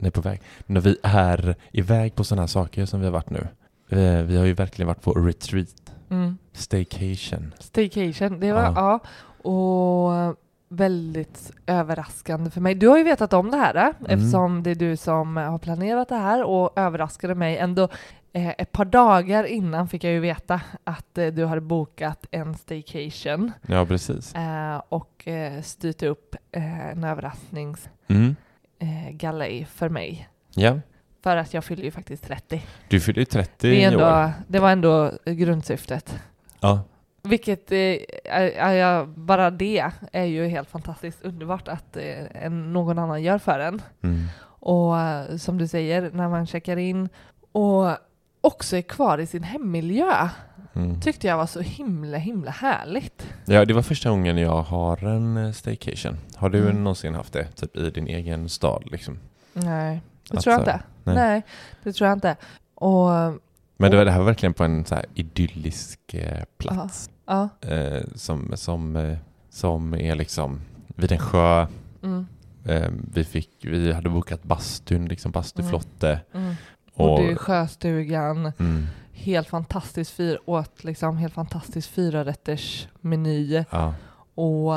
[0.00, 3.30] nej på väg, när vi är iväg på sådana här saker som vi har varit
[3.30, 3.48] nu.
[3.88, 6.38] Eh, Vi har ju verkligen varit på retreat, Mm.
[6.52, 7.54] staycation.
[7.58, 8.72] Staycation, det var, Ja.
[8.76, 9.00] ja.
[9.50, 10.36] Och
[10.68, 12.74] väldigt överraskande för mig.
[12.74, 13.94] Du har ju vetat om det här eh, Mm.
[14.18, 17.88] eftersom det är du som har planerat det här och överraskade mig ändå.
[18.32, 22.54] Eh, ett par dagar innan fick jag ju veta att eh, du hade bokat en
[22.54, 24.34] staycation Ja, precis.
[24.88, 25.28] och
[25.62, 28.36] styrt upp en överraskningsgalej Mm.
[28.80, 30.28] Eh, galej för mig.
[30.54, 30.80] Ja,
[31.22, 32.62] För att jag fyller ju faktiskt 30.
[32.88, 34.02] du fyller ju 30 Det, är i år.
[34.02, 36.18] ändå, det var ändå grundsyftet.
[36.60, 36.82] Ja,
[37.22, 43.58] Vilket, eh, bara det är ju helt fantastiskt underbart att eh, någon annan gör för
[43.60, 43.82] en.
[44.02, 44.26] mm.
[44.62, 44.94] Och
[45.40, 47.08] som du säger, när man checkar in
[47.52, 47.88] och
[48.40, 50.28] också är kvar i sin hemmiljö,
[50.74, 51.00] Mm.
[51.00, 53.26] tyckte jag var så himla himla härligt.
[53.44, 56.16] Ja, det var första gången jag har en eh, staycation.
[56.36, 56.84] Har du Mm.
[56.84, 57.44] någonsin haft det?
[57.56, 59.18] Typ i din egen stad liksom?
[59.52, 60.80] Nej, det Att tror jag så inte.
[61.04, 61.14] nej.
[61.14, 61.42] Nej.
[61.82, 62.36] det tror jag inte.
[62.74, 63.08] Och
[63.76, 67.10] Men det var det här var verkligen på en så här idyllisk eh, plats.
[67.26, 69.18] ja, Eh, som, som, eh,
[69.50, 71.66] som är liksom vid en sjö.
[72.02, 72.26] mm,
[72.64, 76.20] Eh, vi, fick, vi hade bokat bastun, liksom bastuflotte.
[76.34, 76.54] mm.
[76.94, 78.86] Och, Bodde i sjöstugan, mm,
[79.20, 83.94] helt fantastisk fyr, åt liksom helt fantastisk fyrarätters meny ja.
[84.34, 84.72] och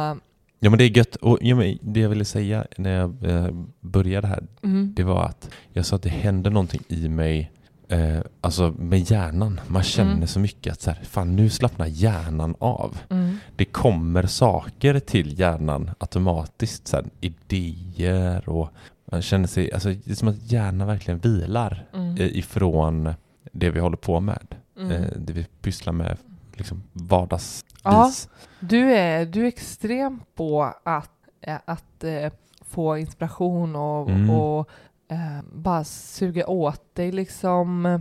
[0.60, 1.16] ja men det är gött.
[1.16, 3.48] Och, ja, men det jag ville säga när jag eh,
[3.80, 7.52] började här, mm, det var att jag sa att det hände någonting i mig
[7.88, 9.60] Eh, alltså med hjärnan.
[9.68, 10.28] Man känner Mm.
[10.28, 12.98] så mycket att så här, fan nu slappnar hjärnan av.
[13.10, 16.88] mm, Det kommer saker till hjärnan automatiskt.
[16.88, 18.70] Så här, idéer och
[19.12, 23.14] man känner sig, alltså det är som att hjärnan verkligen vilar mm, eh, ifrån
[23.52, 24.56] det vi håller på med.
[24.78, 24.92] mm.
[24.92, 26.18] Eh, det vi pysslar med
[26.54, 27.66] liksom vardagsvis.
[27.84, 28.12] Ja.
[28.60, 31.12] Du är, du är extrem på att,
[31.42, 34.30] eh, att eh, få inspiration och, Mm.
[34.30, 34.70] och
[35.08, 38.00] eh, bara suga åt dig liksom,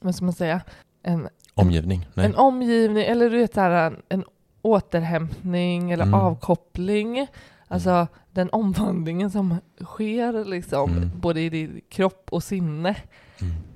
[0.00, 0.60] vad ska man säga,
[1.02, 2.06] en, Omgivning.
[2.14, 2.26] Nej.
[2.26, 4.24] en omgivning eller du vet så här, en,
[4.62, 6.14] återhämtning eller Mm.
[6.20, 7.26] avkoppling.
[7.68, 11.10] Alltså den omvandlingen som sker liksom, Mm.
[11.20, 12.96] både i din kropp och sinne.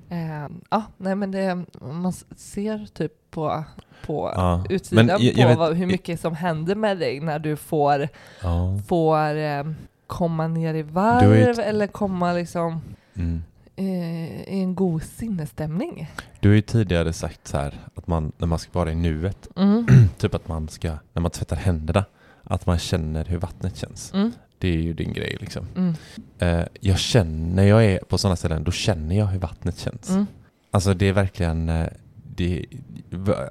[0.09, 3.63] Eh, ja, nej men det, man ser typ på,
[4.05, 4.63] på Ja.
[4.69, 7.55] utsidan Men jag- på jag vet- vad, hur mycket som händer med dig när du
[7.55, 8.07] får,
[8.41, 8.79] Ja.
[8.87, 9.63] får eh,
[10.07, 12.81] komma ner i varv eller komma liksom
[13.15, 13.43] Mm.
[13.75, 16.11] eh, i en god sinnesstämning.
[16.39, 19.47] Du har ju tidigare sagt så här att man, när man ska vara i nuet,
[19.55, 19.85] Mm.
[20.17, 22.05] typ att man ska, när man tvättar händerna,
[22.43, 24.13] att man känner hur vattnet känns.
[24.13, 24.31] Mm.
[24.65, 25.67] Det är ju din grej liksom.
[25.75, 25.93] Mm.
[26.39, 30.09] Eh, jag känner, när jag är på sådana ställen, då känner jag hur vattnet känns.
[30.09, 30.25] Mm.
[30.71, 31.87] Alltså det är verkligen, eh,
[32.35, 32.65] det,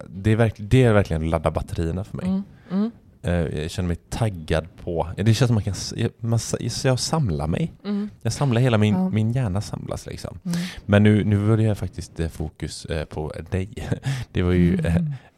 [0.09, 2.43] det, är verkligen, det är verkligen att ladda batterierna för mig.
[2.71, 2.91] Mm.
[3.25, 3.33] Eh,
[3.63, 6.39] jag känner mig taggad på, det känns som man kan, jag, man,
[6.85, 7.73] jag samlar mig.
[7.85, 8.11] Mm.
[8.23, 9.09] Jag samlar hela min, Ja.
[9.09, 10.39] min hjärna samlas liksom.
[10.45, 10.59] Mm.
[10.87, 13.69] Men nu, nu börjar jag faktiskt eh, fokus eh, på dig.
[14.33, 14.79] Det var ju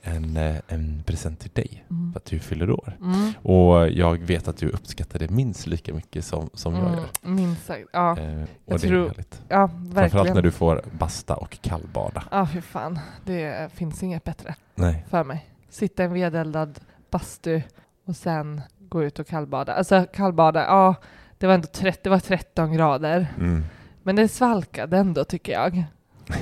[0.03, 0.37] Mm.
[0.37, 2.13] en, en present till dig Mm.
[2.13, 2.97] för att du fyller år.
[3.01, 3.33] Mm.
[3.43, 6.95] Och jag vet att du uppskattar det minst lika mycket som, som jag Mm.
[6.95, 7.07] gör.
[7.31, 7.89] Minst sagt.
[7.93, 9.43] Ja, och jag det tror- är härligt.
[9.49, 12.23] ja Framförallt när du får basta och kallbada.
[12.31, 12.99] Ja, fy fan.
[13.25, 15.05] Det finns inget bättre Nej.
[15.11, 15.47] för mig.
[15.71, 16.81] Sitta i en vedeldad
[17.21, 17.63] bastu
[18.07, 19.75] och sen gå ut och kallbada.
[19.75, 20.95] Alltså kallbada, ja,
[21.39, 23.27] det var ändå 30, det var 13 grader.
[23.39, 23.65] Mm.
[24.03, 25.85] Men det svalkade ändå tycker jag.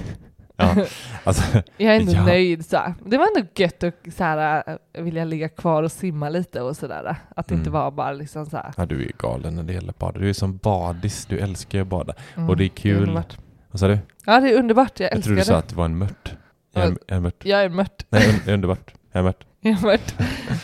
[0.57, 0.75] Ja,
[1.25, 2.25] alltså, Jag är ändå Ja.
[2.27, 2.95] nöjd så här.
[3.07, 4.63] Det var ändå gött att så här,
[4.95, 7.17] äh, vilja ligga kvar och simma lite och sådär.
[7.37, 7.81] Att det inte Mm.
[7.81, 8.73] var bara liksom så här.
[8.77, 10.19] ja, du är galen när det gäller bada.
[10.19, 12.15] Du är som badis, du älskar att bada.
[12.37, 12.97] Mm, Och det är kul.
[13.03, 13.39] underbart.
[13.71, 13.99] Vad sa du?
[14.27, 15.01] Ja, det är underbart.
[15.01, 15.45] Jag Jag älskar tror du det.
[15.47, 16.33] sa att det var en mört.
[16.75, 17.45] Jag är, jag är mört.
[17.45, 18.07] Jag är mört.
[18.11, 18.95] Nej, un, underbart.
[19.13, 19.45] Jag är mört.
[19.71, 20.15] Jag mört.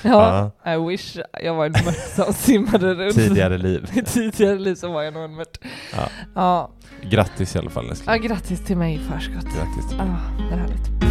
[0.03, 3.15] Ja, I wish jag var en mört som simmade runt.
[3.15, 3.91] Tidigare liv.
[3.95, 5.59] I tidigare liv så var jag nog en mört.
[5.97, 6.09] Ja.
[6.35, 6.71] Ja.
[7.03, 8.23] Grattis i alla fall ja, älskling.
[8.23, 9.45] grattis till mig i förskott.
[9.45, 10.49] Grattis till Ja, dig.
[10.49, 11.10] det är härligt.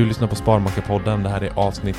[0.00, 1.22] Du lyssnar på Sparmakarpodden.
[1.22, 1.96] Det här är avsnitt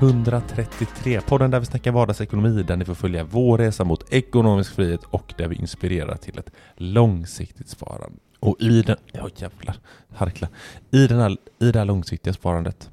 [0.00, 1.20] 133.
[1.20, 5.34] Podden där vi snackar vardagsekonomi, där ni får följa vår resa mot ekonomisk frihet och
[5.36, 8.18] där vi inspirerar till ett långsiktigt sparande.
[8.40, 8.96] Och i den...
[9.12, 9.76] Ja jävlar,
[10.16, 10.48] harkla.
[10.90, 12.90] I, den här, I det här långsiktiga sparandet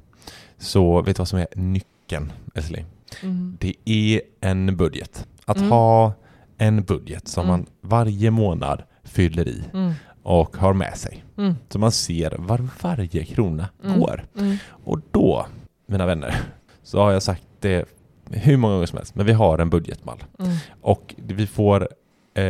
[0.58, 2.84] så vet du vad som är nyckeln, älskling?
[3.22, 3.56] Mm.
[3.60, 5.26] Det är en budget.
[5.44, 5.70] Att Mm.
[5.70, 6.12] ha
[6.58, 7.50] en budget som Mm.
[7.50, 9.92] man varje månad fyller i Mm.
[10.22, 11.24] Och har med sig.
[11.38, 11.54] Mm.
[11.68, 14.00] Så man ser var varje krona Mm.
[14.00, 14.24] går.
[14.38, 14.56] Mm.
[14.84, 15.46] Och då,
[15.86, 16.34] mina vänner,
[16.82, 17.84] så har jag sagt det
[18.30, 20.24] hur många gånger som helst, men vi har en budgetmall.
[20.38, 20.52] Mm.
[20.80, 21.88] Och vi får,
[22.34, 22.44] eh,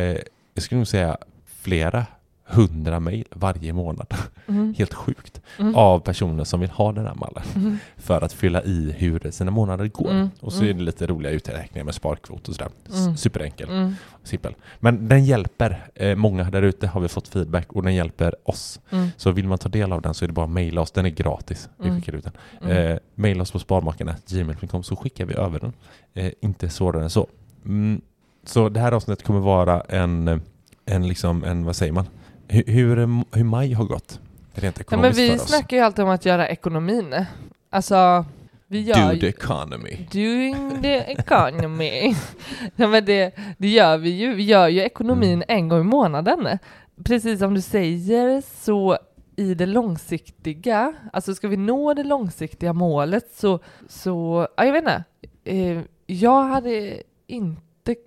[0.53, 2.05] jag skulle nog säga flera
[2.51, 4.13] hundra mejl varje månad.
[4.47, 4.73] Mm.
[4.77, 5.41] Helt sjukt.
[5.59, 5.75] Mm.
[5.75, 7.43] Av personer som vill ha den här mallen.
[7.55, 7.77] Mm.
[7.97, 10.11] För att fylla i hur sina månader går.
[10.11, 10.29] Mm.
[10.39, 10.69] Och så Mm.
[10.69, 12.71] är det lite roliga uträkningar med sparkvot och sådär.
[12.95, 13.17] Mm.
[13.17, 13.69] Superenkel.
[13.69, 13.95] Mm.
[14.23, 14.55] Simpel.
[14.79, 18.79] Men den hjälper eh, många där ute har vi fått feedback och den hjälper oss.
[18.89, 19.07] Mm.
[19.17, 20.91] Så vill man ta del av den så är det bara att mejla oss.
[20.91, 21.69] Den är gratis.
[21.77, 21.99] Vi Mm.
[22.01, 22.33] skickar ut den.
[22.61, 22.91] Mm.
[22.91, 25.73] Eh, mejla oss på sparmakarna.gmail.com så skickar vi över den.
[26.13, 27.27] Eh, inte svårare än så.
[27.65, 28.01] Mm.
[28.43, 30.41] Så det här avsnittet kommer vara en,
[30.85, 32.05] en liksom, en, vad säger man?
[32.47, 32.95] Hur, hur,
[33.37, 34.19] hur maj har gått.
[34.53, 35.49] Rent Ja, ekonomiskt men vi för oss.
[35.49, 37.25] snackar ju alltid om att göra ekonomin.
[37.69, 38.25] Alltså,
[38.67, 39.97] vi gör Do the economy.
[40.11, 42.15] Doing the economy.
[42.75, 44.35] ja, men det, det gör vi ju.
[44.35, 45.45] Vi gör ju ekonomin Mm.
[45.47, 46.57] en gång i månaden.
[47.03, 48.97] Precis som du säger så
[49.35, 53.59] i det långsiktiga, alltså ska vi nå det långsiktiga målet så,
[53.89, 55.03] så ja, jag vet inte.
[55.43, 56.97] Eh, jag hade
[57.27, 57.61] inte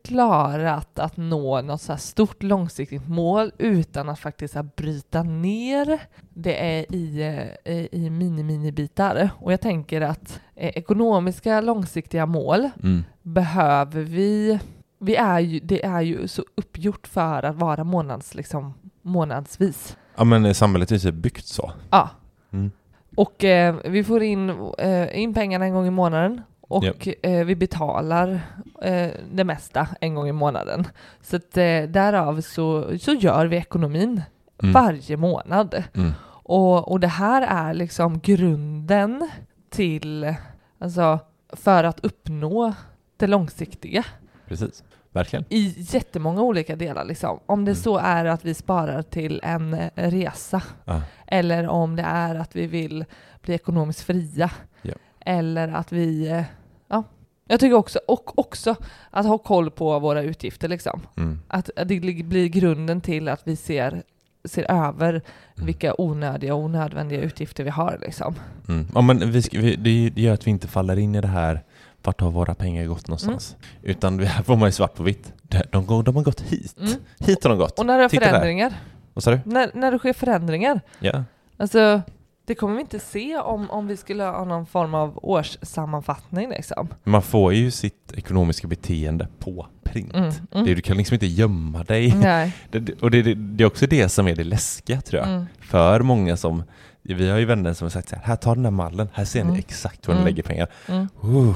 [0.04, 6.78] klarat att nå något så stort långsiktigt mål utan att faktiskt så bryta ner det
[6.78, 7.22] är i,
[7.64, 9.30] eh, i mini-mini-bitar.
[9.40, 13.04] Och jag tänker att eh, ekonomiska långsiktiga mål Mm.
[13.22, 14.58] behöver vi
[14.98, 19.96] vi är ju, det är ju så uppgjort för att vara månads, liksom, månadsvis.
[20.16, 21.72] Ja men samhället är typ byggt så.
[21.90, 22.10] Ja.
[22.52, 22.70] Mm.
[23.16, 26.96] Och eh, vi får in, eh, in pengarna en gång i månaden och Japp.
[27.22, 28.40] eh, vi betalar
[28.82, 30.86] eh, det mesta en gång i månaden.
[31.22, 34.22] Så att, eh, därav så, så gör vi ekonomin
[34.62, 34.72] Mm.
[34.72, 35.82] varje månad.
[35.94, 36.12] Mm.
[36.46, 39.30] Och, och det här är liksom grunden
[39.70, 40.34] till,
[40.78, 41.18] alltså
[41.52, 42.74] för att uppnå
[43.16, 44.04] det långsiktiga
[44.48, 44.84] Precis.
[45.12, 45.44] Verkligen.
[45.48, 47.04] i jättemånga olika delar.
[47.04, 47.40] Liksom.
[47.46, 47.82] Om det Mm.
[47.82, 51.02] så är att vi sparar till en eh, resa Ja.
[51.26, 53.04] eller om det är att vi vill
[53.42, 54.50] bli ekonomiskt fria
[54.82, 54.94] Ja.
[55.24, 56.42] Eller att vi, eh,
[56.88, 57.04] ja.
[57.48, 58.76] Jag tycker också, och också
[59.10, 61.00] att ha koll på våra utgifter liksom.
[61.16, 61.40] Mm.
[61.48, 64.02] Att att det blir grunden till att vi ser,
[64.44, 65.10] ser över
[65.56, 65.66] Mm.
[65.66, 68.34] vilka onödiga och onödvändiga utgifter vi har liksom.
[68.68, 68.86] Mm.
[68.94, 69.76] Ja, men vi vi,
[70.12, 71.62] det gör att vi inte faller in i det här
[72.02, 73.56] vart har våra pengar gått någonstans?
[73.82, 75.32] Utan vi- här får man ju svart på vitt.
[75.70, 76.76] De, går- de har gått hit.
[76.80, 76.92] Mm.
[77.18, 77.78] Hit har de gått.
[77.78, 78.72] Och när det är förändringar,
[79.14, 79.40] Vad sa du?
[79.44, 81.24] när, när det sker förändringar, Ja.
[81.56, 82.02] alltså
[82.46, 86.88] det kommer vi inte se om, om vi skulle ha någon form av årssammanfattning liksom.
[87.04, 90.14] Man får ju sitt ekonomiska beteende på print.
[90.14, 90.32] Mm.
[90.52, 90.64] Mm.
[90.66, 92.10] Det, du kan liksom inte gömma dig.
[92.70, 95.28] Det, och det, det, det är också det som är det läskiga tror jag.
[95.30, 95.46] Mm.
[95.60, 96.62] För många som,
[97.02, 99.24] vi har ju vänner som har sagt så här, här ta den här mallen, här
[99.24, 99.52] ser Mm.
[99.52, 100.28] ni exakt var ni Mm.
[100.32, 100.68] lägger pengar.
[100.88, 101.08] Mm.
[101.24, 101.54] Uh,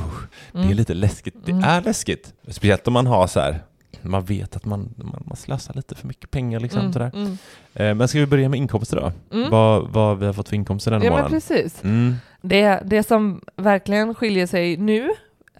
[0.52, 0.76] det är Mm.
[0.76, 1.34] lite läskigt.
[1.44, 1.64] Det Mm.
[1.64, 2.32] är läskigt.
[2.48, 3.58] Speciellt om man har så här,
[4.02, 6.80] man vet att man, man, man slösar lite för mycket pengar liksom.
[6.80, 6.92] Mm.
[6.92, 7.10] Sådär.
[7.14, 7.38] Mm.
[7.74, 9.36] Eh, men ska vi börja med inkomster då?
[9.36, 9.50] Mm.
[9.50, 11.30] Vad, vad vi har fått för inkomster den Ja men månaden?
[11.40, 11.84] precis.
[11.84, 12.14] Mm.
[12.42, 15.10] Det, det som verkligen skiljer sig nu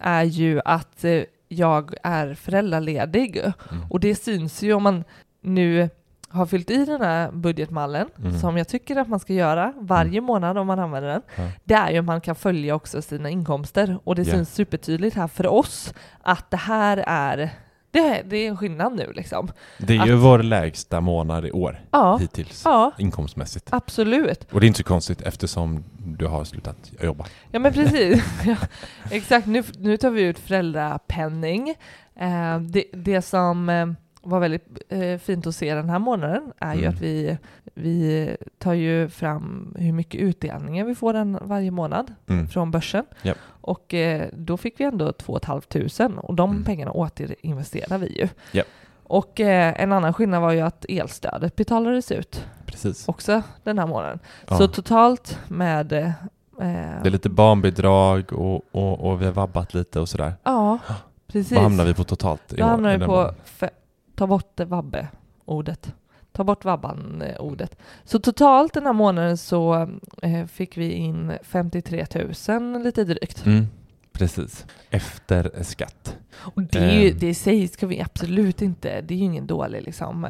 [0.01, 3.83] är ju att eh, jag är föräldraledig Mm.
[3.89, 5.03] och det syns ju om man
[5.41, 5.89] nu
[6.31, 8.39] har fyllt i den här budgetmallen Mm.
[8.39, 11.21] som jag tycker att man ska göra varje månad om man använder den.
[11.35, 11.43] Ja.
[11.63, 14.33] Det är ju att man kan följa också sina inkomster och det Ja.
[14.33, 17.49] syns supertydligt här för oss att det här är
[17.91, 19.51] Det, det är en skillnad nu liksom.
[19.77, 23.67] Det är ju Att- vår lägsta månad i år Ja, hittills, ja inkomstmässigt.
[23.71, 24.47] absolut.
[24.51, 27.25] Och det är inte så konstigt eftersom du har slutat jobba.
[27.51, 28.23] Ja men precis.
[28.45, 28.55] ja,
[29.11, 31.69] exakt, nu, nu tar vi ut föräldrapenning.
[32.19, 33.87] Eh, det, det som eh,
[34.21, 36.93] var väldigt eh, fint att se den här månaden är ju Mm.
[36.95, 37.37] att vi,
[37.73, 42.47] vi tar ju fram hur mycket utdelningar vi får den varje månad Mm.
[42.47, 43.05] från börsen.
[43.21, 43.37] Japp.
[43.61, 46.63] Och eh, då fick vi ändå 2 500 och de Mm.
[46.63, 48.27] pengarna återinvesterar vi ju.
[48.51, 48.67] Japp.
[49.03, 53.07] Och eh, en annan skillnad var ju att elstödet betalades ut Precis.
[53.07, 54.19] också den här månaden.
[54.47, 54.57] Ja.
[54.57, 56.11] Så totalt med eh,
[56.57, 56.65] Det
[57.07, 60.33] är lite barnbidrag och, och, och vi har vabbat lite och sådär.
[60.43, 60.79] Ja,
[61.27, 61.51] precis.
[61.51, 62.41] Vad hamnar vi på totalt?
[62.47, 63.33] Då hamnar vi på
[64.19, 65.93] ta bort det vabbe-ordet.
[66.31, 67.75] Ta bort vabban-ordet.
[68.03, 69.89] Så totalt den här månaden så
[70.21, 72.05] eh, fick vi in 53
[72.49, 73.45] 000 lite drygt.
[73.45, 73.67] Mm.
[74.11, 74.65] Precis.
[74.89, 76.17] Efter skatt.
[76.35, 77.17] Och det, är ju, Ehm.
[77.19, 80.27] det i sig ska vi absolut inte, det är ju ingen dålig liksom.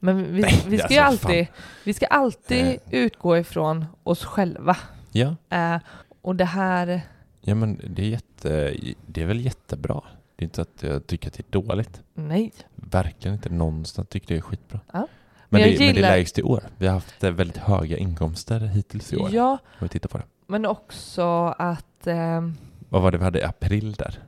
[0.00, 1.46] Men vi, Nej, vi ska ju alltså, alltid,
[1.84, 2.74] vi ska alltid Eh.
[2.90, 4.76] utgå ifrån oss själva.
[5.12, 5.36] Ja.
[5.50, 5.76] Eh,
[6.22, 7.00] och det här,
[7.40, 8.74] Ja men det är, jätte,
[9.06, 10.00] det är väl jättebra.
[10.40, 12.00] Det är inte så att jag tycker att det är dåligt.
[12.14, 12.52] nej.
[12.74, 14.80] Verkligen inte någonstans tycker det är skitbra.
[14.92, 14.98] Ja.
[14.98, 15.06] Men,
[15.48, 16.62] Men jag det, men det är gillar- lägst i år.
[16.78, 19.28] Vi har haft eh, väldigt höga inkomster hittills i år.
[19.32, 20.24] Ja, Om vi tittar på det.
[20.46, 22.40] men också att, eh,
[22.88, 24.18] Vad var det vi hade i april där?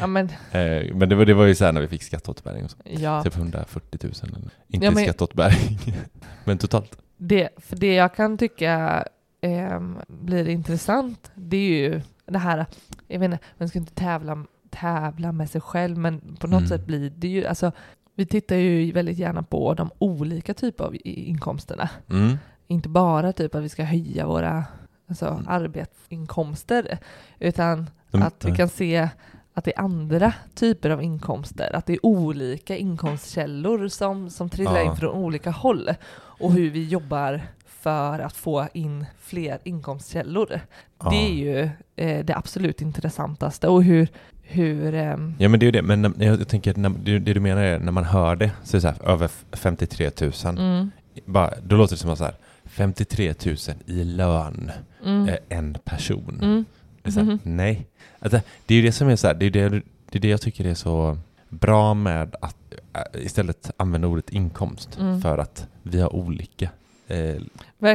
[0.00, 2.64] ja men, Eh, men det var, det var ju så här när vi fick skatteåterbäring
[2.64, 2.76] och så.
[2.84, 3.22] ja.
[3.22, 4.12] Typ 140 000.
[4.22, 4.50] Eller.
[4.68, 5.78] Inte Ja, men- skatteåterbäring.
[6.44, 6.98] men totalt.
[7.16, 9.04] Det, för det jag kan tycka
[9.40, 11.60] ehm, blir intressant, det är
[11.90, 12.66] ju det här,
[13.08, 16.68] jag vet inte, man ska inte tävla, tävla med sig själv, men på något Mm.
[16.68, 17.72] sätt blir det ju, alltså
[18.14, 21.90] vi tittar ju väldigt gärna på de olika typer av inkomsterna.
[22.10, 22.38] Mm.
[22.66, 24.64] Inte bara typ att vi ska höja våra
[25.08, 25.44] alltså, Mm.
[25.48, 26.98] arbetsinkomster,
[27.38, 29.08] utan De- att vi kan se
[29.54, 34.76] att det är andra typer av inkomster, att det är olika inkomstkällor som, som trillar
[34.78, 34.90] Ja.
[34.90, 40.60] in från olika håll och hur vi jobbar för att få in fler inkomstkällor.
[40.98, 41.10] Ja.
[41.10, 44.08] Det är ju eh, det absolut intressantaste och hur,
[44.50, 47.32] hur ehm, Ja men det är ju det, men jag tänker att när, det, det
[47.34, 50.32] du menar är när man hör det, så är det så här, över 53 000,
[50.58, 50.90] mm,
[51.24, 54.70] bara, då låter det som att så här, 53 000 i lön,
[55.04, 56.38] mm, eh, en person.
[56.42, 56.64] mm,
[57.02, 57.38] Det här, Mhm.
[57.42, 57.86] Nej.
[58.18, 59.68] Alltså, det är ju det som är så här, det är det,
[60.10, 62.56] det är det jag tycker är så bra med att
[62.94, 65.20] äh, istället använda ordet inkomst, Mm.
[65.22, 66.68] för att vi har olika
[67.08, 67.36] eh,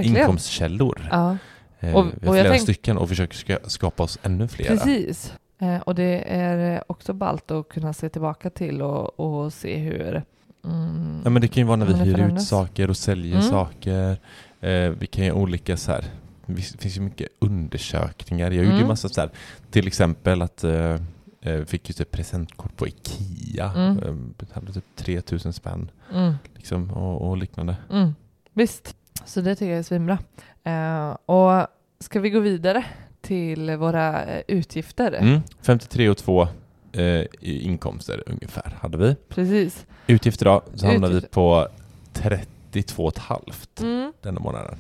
[0.04, 1.08] inkomstkällor.
[1.12, 1.38] Ja,
[1.80, 4.68] Eh, Och- och flera stycken och försöker ska, skapa oss ännu fler.
[4.68, 5.34] precis.
[5.60, 10.24] Eh, och det är också ballt att kunna se tillbaka till och, och se hur
[10.66, 13.50] mm, Ja, men det kan ju vara när vi hyr ut saker och säljer Mm.
[13.50, 14.18] saker.
[14.62, 16.04] Eh, vi kan göra olika så här.
[16.46, 18.46] Det finns ju mycket undersökningar.
[18.52, 18.88] Jag gjorde ju Mm.
[18.88, 19.30] massa så här.
[19.72, 21.00] Till exempel att eh,
[21.42, 23.72] eh, fick ju typ presentkort på Ikea.
[23.76, 24.00] Mm.
[24.04, 27.76] Eh, betalade typ 3000 spänn mm, liksom, och, och liknande.
[27.92, 28.16] Mm,
[28.54, 28.96] visst,
[29.26, 30.18] så det tycker jag är svinbra.
[30.64, 31.68] Eh, och
[32.00, 32.86] ska vi gå vidare
[33.26, 35.12] till våra eh, utgifter?
[35.12, 35.40] Mm.
[35.62, 36.48] 53 och 2
[36.92, 39.16] eh, inkomster ungefär hade vi.
[39.30, 39.86] Precis.
[40.08, 41.68] Utgifter då, så hamnar vi på
[42.14, 44.78] 32,5 Mm, denna månaden.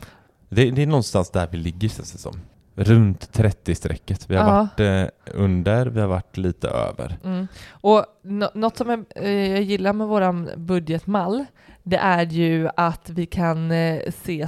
[0.50, 2.40] Det, det är någonstans där vi ligger känns det som.
[2.76, 4.26] Runt 30-strecket.
[4.30, 4.54] Vi har Ja.
[4.78, 7.18] varit eh, under, vi har varit lite över.
[7.24, 7.48] mm.
[7.70, 11.46] Och nå- något som jag, eh, jag gillar med våran budgetmall,
[11.84, 14.48] det är ju att vi kan eh, se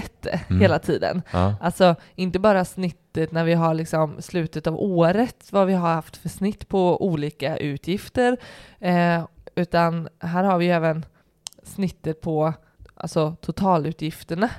[0.00, 0.60] snittet eh, Mm.
[0.60, 1.22] hela tiden.
[1.32, 1.54] Ja.
[1.60, 6.16] Alltså inte bara snittet när vi har liksom slutet av året, vad vi har haft
[6.16, 8.36] för snitt på olika utgifter,
[8.80, 9.24] eh,
[9.54, 11.04] utan här har vi även
[11.62, 12.52] snittet på
[12.94, 14.50] alltså, totalutgifterna.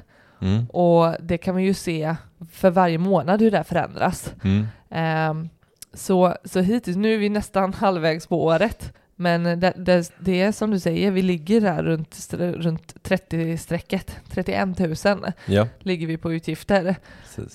[0.41, 0.65] Mm.
[0.69, 2.15] Och det kan man ju se
[2.51, 4.33] för varje månad hur det förändras.
[4.43, 4.67] Mm.
[4.89, 5.49] Ehm,
[5.93, 8.93] så, så hittills, nu är vi nästan halvvägs på året.
[9.15, 14.11] Men det, det, det är som du säger, vi ligger där runt, runt 30-strecket.
[14.29, 16.95] 31 000 Ja, ligger vi på utgifter.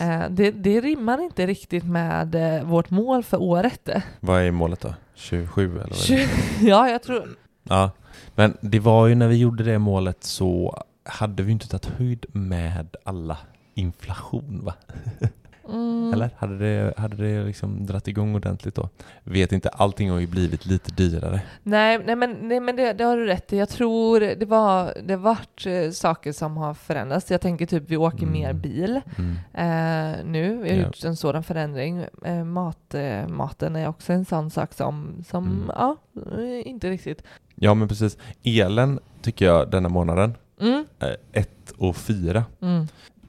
[0.00, 3.88] Eh, det, det rimmar inte riktigt med eh, vårt mål för året.
[4.20, 4.94] Vad är målet då?
[5.14, 6.28] 27 eller vad är det?
[6.68, 7.28] ja, jag tror...
[7.62, 7.90] Ja,
[8.34, 12.26] men det var ju när vi gjorde det målet så hade vi inte tagit höjd
[12.32, 13.38] med alla
[13.74, 14.74] inflation va?
[15.72, 16.30] Mm, Eller?
[16.38, 18.88] Hade det, hade det liksom dratt igång ordentligt då?
[19.24, 21.42] Vet inte, allting har ju blivit lite dyrare.
[21.62, 23.58] Nej, nej men, nej, men det, det har du rätt i.
[23.58, 27.30] Jag tror det var det vart eh, saker som har förändrats.
[27.30, 28.32] Jag tänker typ vi åker Mm.
[28.32, 29.32] mer bil Mm.
[29.54, 30.56] eh, nu.
[30.62, 30.86] Vi har Ja.
[30.86, 32.04] gjort en sådan förändring.
[32.24, 35.70] Eh, mat, eh, maten är också en sån sak som, som Mm.
[35.74, 35.96] ja,
[36.38, 37.22] eh, inte riktigt.
[37.54, 38.18] Ja men precis.
[38.42, 40.84] Elen tycker jag denna månaden, Mm,
[41.32, 42.44] 1 och 4.
[42.60, 42.80] mm.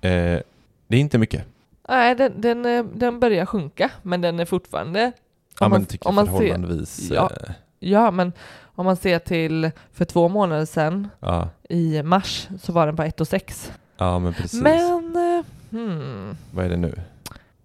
[0.01, 0.39] Eh,
[0.87, 1.45] det är inte mycket.
[1.91, 5.11] Nej, den, den, eh, den börjar sjunka, men den är fortfarande...
[5.59, 7.29] Ja om men man- tycker om man ser- förhållandevis Ja.
[7.47, 8.33] eh, Ja, men
[8.75, 13.03] om man ser till för två månader sedan Ja, i mars så var den på
[13.03, 13.71] 1 6.
[13.97, 14.61] ja men precis.
[14.61, 16.93] Men, eh, hmm, Vad är det nu?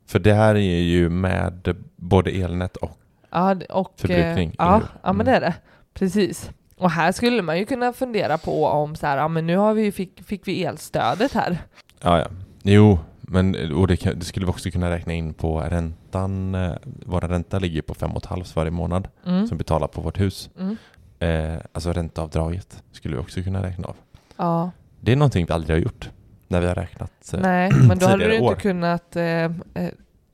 [0.06, 2.98] För det här är ju med både elnät och
[3.30, 4.82] ja, och, Förbrukning, ja, hur?
[5.02, 5.26] ja, men Mm.
[5.26, 5.54] det är det.
[5.94, 6.50] Precis.
[6.78, 9.74] Och här skulle man ju kunna fundera på om så här, ja men nu har
[9.74, 11.58] vi, fick, fick vi elstödet här.
[12.02, 12.26] Ja, ja.
[12.62, 16.54] Jo, men och det, det skulle vi också kunna räkna in på räntan.
[16.54, 19.46] Eh, vår ränta ligger på 5,5 varje månad Mm.
[19.46, 20.50] som betalar på vårt hus.
[20.58, 20.76] Mm.
[21.18, 23.96] Eh, alltså ränteavdraget skulle vi också kunna räkna av.
[24.36, 26.10] Ja, Det är någonting vi aldrig har gjort
[26.48, 27.32] när vi har räknat.
[27.34, 28.54] eh, nej, men då hade du inte år.
[28.54, 29.50] kunnat, eh, eh,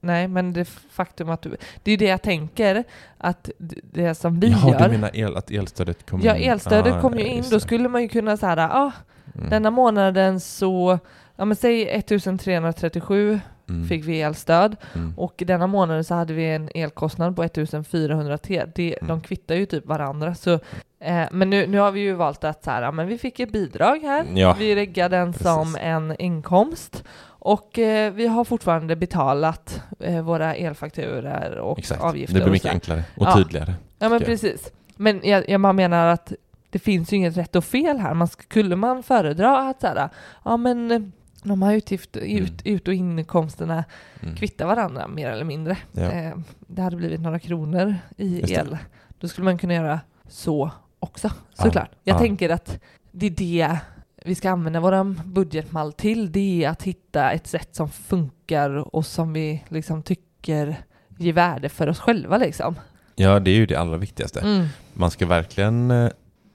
[0.01, 1.51] nej men det faktum att du,
[1.83, 2.85] det är ju det jag tänker,
[3.19, 3.51] att
[3.93, 6.51] det som vi ja, gör, du menar el, att elstödet kommer ja in?
[6.51, 8.93] elstödet Ja, kom ju ja, in, då skulle man ju kunna säga, ja
[9.35, 9.51] Mm.
[9.51, 10.99] denna månaden så,
[11.37, 13.89] ja men säg 1337 Mm.
[13.89, 15.15] fick vi elstöd Mm.
[15.19, 18.65] och denna månaden så hade vi en elkostnad på 1400 T.
[18.75, 19.09] Det, Mm.
[19.09, 20.35] De kvittar ju typ varandra.
[20.35, 20.53] Så,
[21.01, 23.41] eh, men nu, nu har vi ju valt att så här, ja, men vi fick
[23.41, 24.25] ett bidrag här.
[24.35, 25.47] Ja, Vi reggar den precis.
[25.47, 32.03] som en inkomst och eh, vi har fortfarande betalat eh, våra elfakturor och exakt.
[32.03, 32.35] avgifter.
[32.35, 32.75] Det blir och mycket här.
[32.75, 33.35] enklare och Ja.
[33.37, 33.75] tydligare.
[33.99, 34.25] Ja men jag.
[34.25, 34.73] precis.
[34.97, 36.33] Men jag, jag menar att
[36.71, 38.15] det finns ju inget rätt och fel här.
[38.15, 40.09] Man skulle man föredra att så här,
[40.45, 41.12] ja men
[41.43, 43.85] de här utgift, ut, ut och inkomsterna
[44.23, 44.37] Mm.
[44.37, 45.77] kvittar varandra mer eller mindre.
[45.93, 46.03] Ja.
[46.13, 46.33] Eh,
[46.67, 48.79] det hade blivit några kronor i el.
[49.19, 51.91] Då skulle man kunna göra så också, såklart.
[52.05, 52.19] Jag Ja.
[52.19, 52.79] tänker att
[53.11, 53.77] det är det
[54.25, 56.33] vi ska använda vår budgetmall till.
[56.33, 60.77] Det är att hitta ett sätt som funkar och som vi liksom tycker
[61.19, 62.75] ger värde för oss själva liksom.
[63.15, 64.41] Ja, det är ju det allra viktigaste.
[64.41, 66.11] Mm, Man ska verkligen, eh,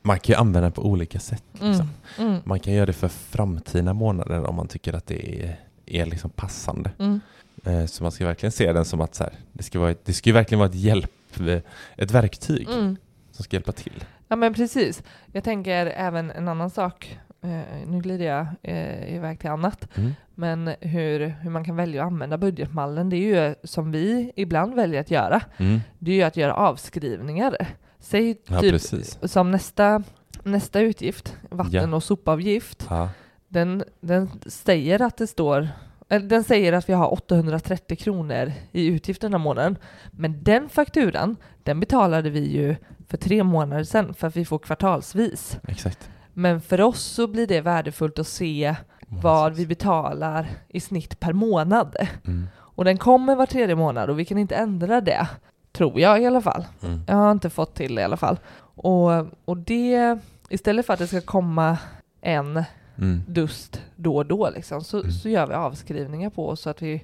[0.08, 1.44] man kan ju använda den på olika sätt.
[1.60, 1.90] mm, Liksom.
[2.20, 6.06] mm, Man kan göra det för framtida månader om man tycker att det är, är
[6.06, 6.92] liksom passande.
[7.00, 7.20] mm.
[7.64, 10.14] Eh, Så man ska verkligen se den som att så här, det, ska vara, det
[10.14, 11.60] ska verkligen vara ett hjälp, eh,
[11.98, 12.98] ett verktyg Mm.
[13.32, 14.04] som ska hjälpa till.
[14.28, 15.04] Ja men precis.
[15.32, 17.20] Jag tänker även en annan sak.
[17.42, 18.48] Eh, nu glider jag
[19.08, 19.88] iväg till annat.
[19.98, 20.12] Mm.
[20.36, 24.74] Men hur, hur man kan välja att använda budgetmallen, det är ju som vi ibland
[24.76, 25.42] väljer att göra.
[25.58, 25.80] Mm.
[26.00, 27.58] Det är ju att göra avskrivningar.
[28.00, 29.20] Säg Ja, typ precis.
[29.24, 30.04] som nästa,
[30.44, 31.96] nästa utgift, vatten Ja.
[31.96, 32.86] och sopavgift.
[32.90, 33.10] Ja.
[33.48, 35.68] Den, den säger att det står
[36.10, 39.78] den säger att vi har 830 kronor i utgift den här månaden.
[40.12, 42.76] Men den fakturan, den betalade vi ju
[43.08, 45.58] för tre månader sedan för att vi får kvartalsvis.
[45.68, 46.10] Exakt.
[46.34, 48.76] Men för oss så blir det värdefullt att se
[49.08, 51.96] vad vi betalar i snitt per månad.
[52.26, 52.48] Mm.
[52.58, 55.28] Och den kommer var tredje månad och vi kan inte ändra det.
[55.78, 56.66] Tror jag i alla fall.
[56.84, 57.02] Mm.
[57.08, 58.40] Jag har inte fått till det i alla fall.
[58.76, 59.10] Och,
[59.46, 61.78] och det, istället för att det ska komma
[62.22, 62.64] en
[63.00, 63.22] Mm.
[63.28, 65.12] dust då och då liksom, så, Mm.
[65.12, 67.04] så gör vi avskrivningar på så att vi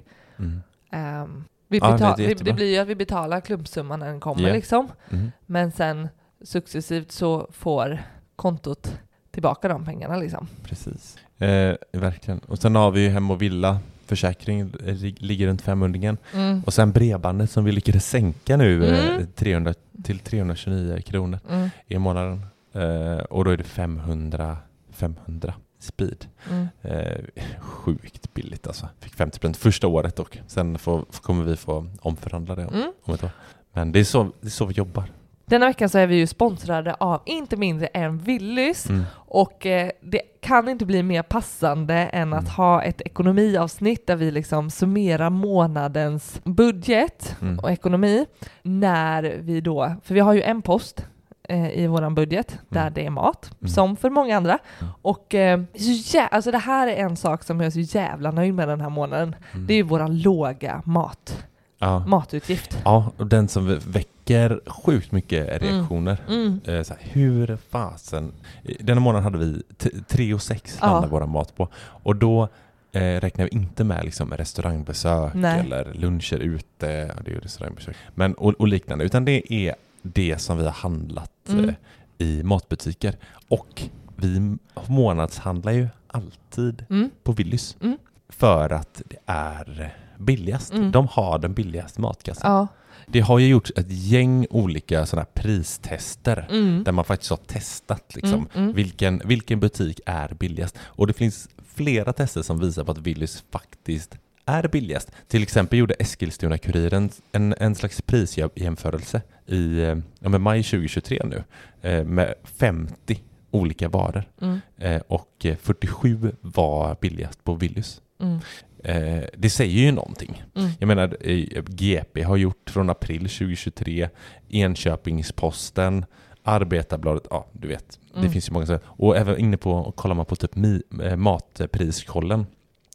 [0.90, 4.48] ehm, vi Ja, det betal, det, blir ju att vi betalar klumpsumman när den kommer
[4.48, 4.54] Ja.
[4.54, 4.88] liksom.
[5.10, 5.32] Mm.
[5.46, 6.08] Men sen
[6.44, 8.02] successivt så får
[8.36, 8.98] kontot
[9.30, 10.48] tillbaka de pengarna liksom.
[10.62, 11.18] Precis.
[11.38, 12.38] Eh, verkligen.
[12.38, 13.78] Och sen har vi ju hem och villa.
[14.06, 16.62] Försäkring lig- ligger runt 500 Mm.
[16.66, 19.26] Och sen bredbandet som vi lyckades sänka nu eh, Mm.
[19.34, 21.70] 300 till 329 kronor Mm.
[21.86, 22.46] i månaden.
[22.72, 24.56] Eh, och då är det 500,
[24.92, 26.26] 500 speed.
[26.50, 26.66] Mm.
[26.82, 27.20] Eh,
[27.60, 28.88] sjukt billigt alltså.
[29.00, 30.40] Fick 50% första året dock.
[30.46, 32.92] Sen får, kommer vi få omförhandla det om, Mm.
[33.04, 33.30] om ett år.
[33.72, 35.04] Men det är, så, det är så vi jobbar.
[35.46, 39.02] Denna veckan så är vi ju sponsrade av inte mindre än Willys Mm.
[39.14, 42.52] och eh, det kan inte bli mer passande än att Mm.
[42.54, 47.58] ha ett ekonomiavsnitt där vi liksom summerar månadens budget Mm.
[47.58, 48.26] och ekonomi
[48.62, 51.06] när vi då, för vi har ju en post
[51.48, 52.92] eh, i våran budget där Mm.
[52.94, 53.68] det är mat, Mm.
[53.68, 54.58] som för många andra.
[55.02, 58.54] Och eh, jä- alltså det här är en sak som jag är så jävla nöjd
[58.54, 59.36] med den här månaden.
[59.66, 61.44] Det är ju våran låga mat,
[61.78, 61.98] ja.
[62.06, 62.78] matutgift.
[62.84, 66.18] ja, och den som väcker sjukt mycket reaktioner.
[66.28, 66.60] Mm.
[66.64, 68.32] Eh, så här, hur fasen...
[68.80, 70.86] Denna månad hade vi t- 3 och 6 Ja.
[70.86, 71.68] landade våra mat på.
[71.76, 72.48] Och då
[72.92, 75.60] eh, räknar vi inte med liksom, restaurangbesök Nej.
[75.60, 76.86] eller luncher ute.
[77.24, 77.96] Det är ju restaurangbesök.
[78.14, 79.04] Men, och, och liknande.
[79.04, 81.68] Utan det är det som vi har handlat Mm.
[81.68, 81.74] eh,
[82.18, 83.16] i matbutiker.
[83.48, 83.82] Och
[84.16, 84.56] vi
[84.86, 87.10] månadshandlar ju alltid Mm.
[87.22, 87.76] på Willys.
[87.80, 87.98] Mm.
[88.28, 90.72] För att det är billigast.
[90.72, 90.92] Mm.
[90.92, 92.50] De har den billigaste matkassan.
[92.52, 92.66] Ja.
[93.06, 96.84] Det har ju gjorts ett gäng olika sådana pristester Mm.
[96.84, 98.72] där man faktiskt har testat liksom, Mm, mm.
[98.74, 100.78] Vilken, vilken butik är billigast.
[100.82, 105.10] Och det finns flera tester som visar på att Willys faktiskt är billigast.
[105.28, 111.44] Till exempel gjorde Eskilstuna-Kuriren en, en slags prisjämförelse i eh, ja, men maj 2023 nu
[111.82, 114.60] eh, med 50 olika varor Mm.
[114.78, 118.38] eh, och eh, 47 var billigast på Willys Mm.
[118.84, 120.42] Eh, det säger ju någonting.
[120.56, 120.70] Mm.
[120.78, 124.08] Jag menar, eh, GP har gjort från april 2023,
[124.48, 126.04] Enköpingsposten,
[126.42, 128.32] Arbetarbladet, ja du vet, det Mm.
[128.32, 130.56] finns ju många så Och även inne på, kollar man på typ
[131.02, 132.46] eh, Matpriskollen,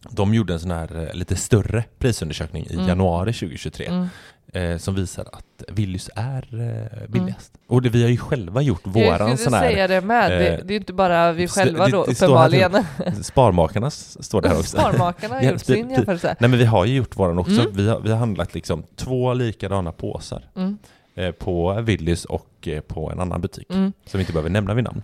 [0.09, 2.87] de gjorde en sån här eh, lite större prisundersökning i Mm.
[2.87, 4.07] januari 2023 Mm.
[4.53, 6.47] Eh, som visar att Willys är
[7.03, 7.51] eh, billigast.
[7.67, 9.29] Och det, vi har ju själva gjort våran Mm.
[9.29, 10.31] jag sån här säga det med.
[10.31, 12.83] det, eh, det är ju inte bara vi det- själva det- då, det uppenbarligen.
[13.23, 14.77] Sparmakarnas står det här också.
[14.77, 16.35] Sparmakarna har gjort det- sin det- jämförelse.
[16.39, 17.61] Nej men vi har ju gjort våran också.
[17.61, 17.71] Mm.
[17.73, 20.77] Vi, har, vi har handlat liksom två likadana påsar Mm.
[21.15, 23.93] eh, på Willys och eh, på en annan butik Mm.
[24.05, 25.01] som vi inte behöver nämna vid namn.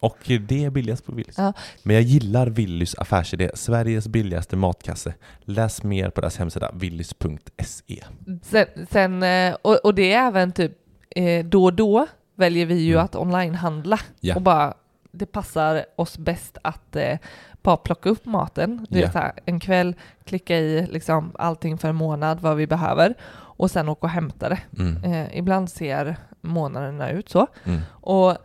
[0.00, 1.38] Och det är billigast på Willys.
[1.38, 1.52] Ja.
[1.82, 5.14] Men jag gillar Willys affärsidé, Sveriges billigaste matkasse.
[5.40, 8.04] Läs mer på deras hemsida willys.se.
[8.42, 10.72] Sen, sen, eh, och, och det är även typ
[11.10, 13.04] eh, då och då väljer vi ju Mm.
[13.04, 14.34] att onlinehandla Ja.
[14.34, 14.74] och bara
[15.12, 17.18] det passar oss bäst att eh,
[17.62, 18.86] bara plocka upp maten.
[18.90, 19.12] Det är Ja.
[19.12, 23.70] så här, en kväll, klicka i liksom allting för en månad, vad vi behöver och
[23.70, 24.58] sen åka och hämta det.
[24.78, 25.04] Mm.
[25.04, 27.46] Eh, ibland ser månaderna ut så.
[27.64, 27.80] Mm.
[27.90, 28.36] Och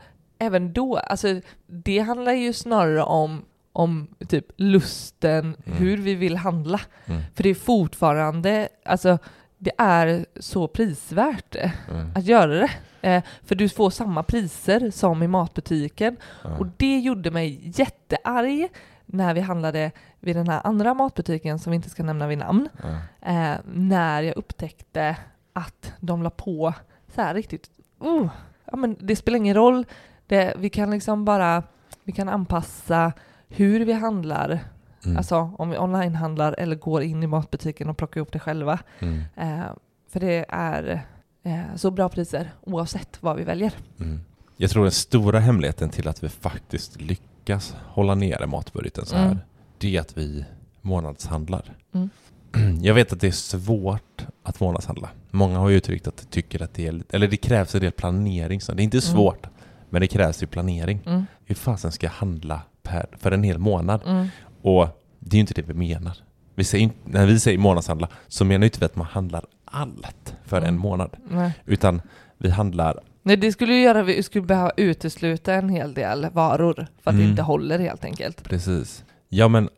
[0.44, 5.78] även då, alltså det handlar ju snarare om, om typ lusten, Mm.
[5.78, 6.80] hur vi vill handla.
[7.06, 7.22] Mm.
[7.36, 9.18] För det är fortfarande, alltså
[9.58, 12.12] det är så prisvärt eh, Mm.
[12.16, 12.70] att göra det.
[13.10, 16.18] Eh, för du får samma priser som i matbutiken.
[16.44, 16.58] Ja.
[16.58, 18.68] Och det gjorde mig jättearg
[19.06, 22.70] när vi handlade vid den här andra matbutiken som vi inte ska nämna vid namn.
[22.84, 22.90] Ja.
[23.32, 25.18] Eh, när jag upptäckte
[25.54, 26.74] att de la på
[27.16, 28.28] så här riktigt, oh,
[28.72, 29.86] ja men det spelar ingen roll,
[30.28, 31.64] det, vi kan liksom bara,
[32.04, 33.14] vi kan anpassa
[33.48, 34.60] hur vi handlar,
[35.06, 35.18] Mm.
[35.18, 38.80] alltså om vi onlinehandlar eller går in i matbutiken och plockar upp det själva.
[39.00, 39.22] Mm.
[39.36, 39.64] Eh,
[40.10, 41.02] för det är
[41.44, 43.74] eh, så bra priser oavsett vad vi väljer.
[44.00, 44.20] Mm.
[44.58, 49.26] Jag tror den stora hemligheten till att vi faktiskt lyckas hålla nere matbudgeten så här,
[49.26, 49.38] Mm.
[49.78, 50.46] det är att vi
[50.82, 51.64] månadshandlar.
[51.94, 52.10] Mm.
[52.82, 55.10] Jag vet att det är svårt att månadshandla.
[55.32, 57.92] Många har ju uttryckt att de tycker att det, är, eller det krävs en del
[57.92, 58.62] planering.
[58.62, 59.02] Så det är inte Mm.
[59.16, 59.48] svårt,
[59.94, 61.00] men det krävs ju planering.
[61.06, 61.26] Mm.
[61.46, 64.02] Hur fasen ska jag handla per, för en hel månad?
[64.06, 64.28] Mm.
[64.62, 64.88] Och
[65.20, 66.18] det är ju inte det vi menar.
[66.56, 70.36] Vi säger, när vi säger månadshandla så menar ju inte vi att man handlar allt
[70.46, 70.82] för en Mm.
[70.82, 71.10] månad.
[71.30, 71.52] Nej.
[71.66, 72.02] Utan
[72.38, 76.28] vi handlar Nej, det skulle ju göra att vi skulle behöva utesluta en hel del
[76.32, 77.30] varor för att det Mm.
[77.30, 78.44] inte håller helt enkelt.
[78.44, 79.04] Precis.
[79.30, 79.70] Ja men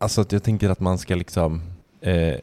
[0.00, 1.62] alltså jag tänker att man ska liksom
[2.00, 2.34] eh,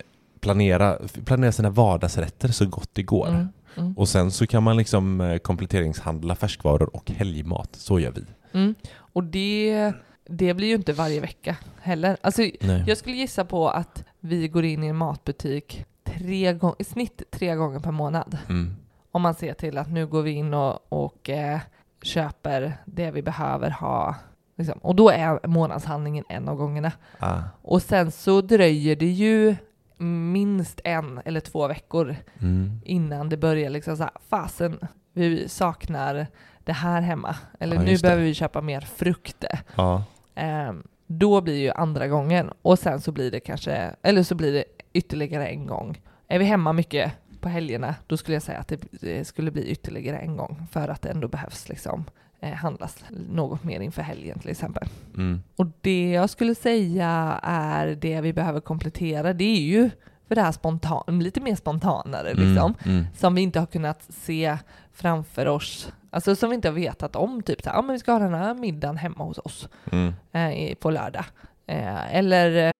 [0.41, 3.27] planera, planera sina vardagsrätter så gott det går.
[3.27, 3.47] Mm.
[3.75, 3.93] Mm.
[3.97, 7.75] Och sen så kan man liksom eh, kompletteringshandla färskvaror och helgmat.
[7.75, 8.25] Så gör vi.
[8.51, 8.75] Mm.
[8.95, 9.93] Och det,
[10.25, 12.17] det blir ju inte varje vecka heller.
[12.21, 12.83] Alltså, Nej.
[12.87, 17.23] jag skulle gissa på att vi går in i en matbutik tre gång, i snitt
[17.31, 18.37] tre gånger per månad.
[18.49, 18.75] Mm.
[19.11, 21.59] Om man ser till att nu går vi in och, och eh,
[22.01, 24.15] köper det vi behöver ha.
[24.57, 24.79] Liksom.
[24.81, 26.91] Och då är månadshandlingen en av gångerna.
[27.19, 27.39] Ah.
[27.61, 29.55] Och sen så dröjer det ju
[30.03, 32.81] minst en eller två veckor Mm.
[32.85, 34.79] innan det börjar liksom så här, fasen,
[35.13, 36.27] vi saknar
[36.63, 37.35] det här hemma.
[37.59, 38.01] Eller Ja, nu det.
[38.01, 39.43] behöver vi köpa mer frukt.
[39.75, 40.03] Ja.
[40.35, 44.53] Ehm, då blir ju andra gången och sen så blir det kanske, eller så blir
[44.53, 46.01] det ytterligare en gång.
[46.27, 49.67] Är vi hemma mycket på helgerna, då skulle jag säga att det, det skulle bli
[49.71, 52.05] ytterligare en gång för att det ändå behövs liksom
[52.47, 52.97] handlas
[53.29, 54.87] något mer inför helgen till exempel.
[55.17, 55.43] Mm.
[55.55, 59.89] Och det jag skulle säga är det vi behöver komplettera, det är ju
[60.27, 62.97] för det här spontan, lite mer spontanare liksom, Mm.
[62.97, 63.05] Mm.
[63.17, 64.57] som vi inte har kunnat se
[64.93, 67.99] framför oss, alltså som vi inte har vetat om, typ så här, ja men vi
[67.99, 70.13] ska ha den här middagen hemma hos oss Mm.
[70.31, 71.25] eh, i- på lördag.
[71.67, 72.71] Eh, eller eh,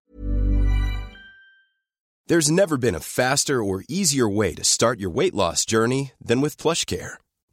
[2.30, 6.42] There's never been a faster or easier way to start your weight loss journey than
[6.42, 7.18] with PlushCare.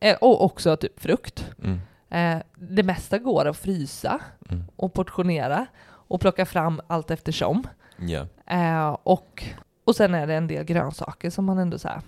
[0.00, 1.46] Eh, och också typ frukt.
[1.64, 1.80] Mm.
[2.10, 4.64] Eh, det mesta går att frysa Mm.
[4.76, 7.66] och portionera och plocka fram allt eftersom.
[8.46, 9.44] Eh, och,
[9.84, 12.00] och sen är det en del grönsaker som man ändå så här,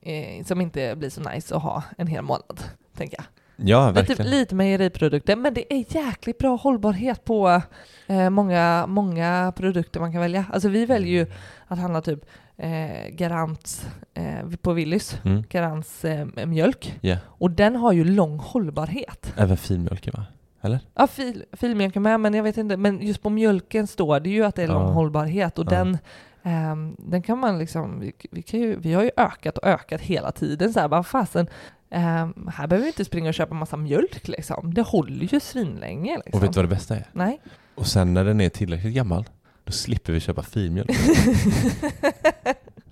[0.00, 2.60] eh, som inte blir så nice att ha en hel månad,
[2.96, 3.24] tänker jag.
[3.68, 4.30] Ja, Lite, verkligen.
[4.30, 7.62] lite mejeriprodukter, men det är jäkligt bra hållbarhet på
[8.30, 10.44] många, många produkter man kan välja.
[10.52, 11.32] Alltså vi väljer ju
[11.68, 12.20] att handla typ
[12.58, 15.44] eh, Garants eh, på Willys, Mm.
[15.50, 16.98] Garants eh, mjölk.
[17.00, 17.16] Ja.
[17.26, 19.32] Och den har ju lång hållbarhet.
[19.36, 20.24] Även filmjölken va?
[20.60, 20.78] Eller?
[20.94, 24.44] Ja, fil, filmjölken med, men jag vet inte, men just på mjölken står det ju
[24.44, 24.72] att det är Ja.
[24.72, 25.70] lång hållbarhet och Ja.
[25.70, 25.98] den
[26.42, 30.00] ehm, den kan man liksom, vi, vi, kan ju, vi har ju ökat och ökat
[30.00, 31.46] hela tiden så här, bara fasen,
[31.90, 34.74] ehm, här behöver vi inte springa och köpa massa mjölk liksom.
[34.74, 36.38] Det håller ju svinlänge liksom.
[36.38, 37.06] Och vet du vad det bästa är?
[37.12, 37.40] Nej.
[37.74, 39.24] Och sen när den är tillräckligt gammal,
[39.68, 40.90] då slipper vi köpa filmjölk.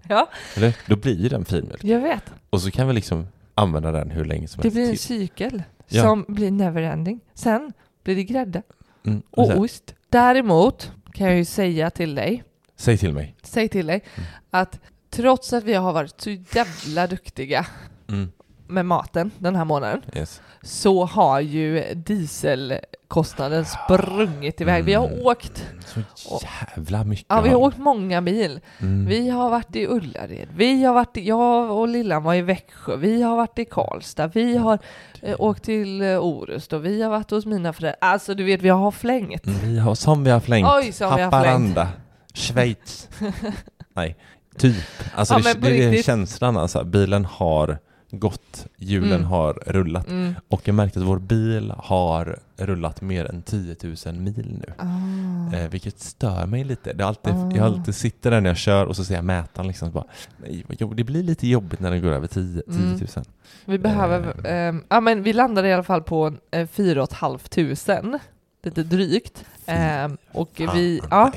[0.09, 0.77] ja, Eller?
[0.87, 1.85] Då blir ju den filmjölk.
[1.85, 2.23] jag vet.
[2.51, 5.63] Och så kan vi liksom använda den hur länge som Det helst blir en cykel
[5.89, 6.03] Ja.
[6.03, 7.21] som blir neverending.
[7.35, 7.73] Sen
[8.05, 8.63] blir det grädde
[9.07, 9.23] Mm.
[9.31, 9.95] och här, ost.
[10.09, 12.45] Däremot kan jag ju säga till dig,
[12.77, 13.35] Säg till mig.
[13.43, 14.29] säg till dig, Mm.
[14.51, 17.67] att trots att vi har varit så jävla duktiga
[18.09, 18.33] Mm.
[18.69, 20.41] Med maten den här månaden Yes.
[20.63, 24.85] så har ju dieselkostnaden sprungit iväg.
[24.85, 25.27] Vi har Mm.
[25.27, 25.67] åkt,
[26.15, 26.41] Så
[26.77, 27.27] jävla mycket.
[27.29, 28.61] ja, vi har åkt många mil.
[28.79, 29.07] Mm.
[29.07, 32.97] Vi har varit i Ullared, vi har varit i, jag och Lillan var i Växjö,
[32.97, 34.79] vi har varit i Karlstad, vi har
[35.23, 37.97] eh, åkt till eh, Orust och vi har varit hos mina föräldrar.
[38.01, 39.47] Alltså du vet, vi har flängt.
[39.47, 40.69] Mm, Vi har, som vi har flängt.
[40.71, 41.89] Oj, som vi har Haparanda.
[42.35, 43.09] Schweiz.
[43.95, 44.17] Nej,
[44.59, 44.77] typ.
[45.15, 46.85] Alltså Ja, det, det är känslan alltså.
[46.85, 47.79] Bilen har
[48.19, 49.25] gått, hjulen Mm.
[49.25, 50.09] har rullat.
[50.09, 50.35] Mm.
[50.49, 53.77] Och jag märkte att vår bil har rullat mer än 10
[54.07, 54.73] 000 mil nu.
[54.79, 55.57] Ah.
[55.57, 56.93] Eh, vilket stör mig lite.
[56.93, 57.51] Det är alltid, Ah.
[57.55, 59.91] Jag alltid sitter där när jag kör och så ser jag mätaren liksom.
[59.91, 60.05] Bara,
[60.39, 62.97] nej, det blir lite jobbigt när den går över 10, 10 000.
[62.97, 63.25] Mm.
[63.65, 68.19] Vi behöver, ehm, ja men vi landade i alla fall på eh, 4 500,
[68.63, 69.45] lite drygt.
[69.67, 71.33] Ehm, och vi, ja,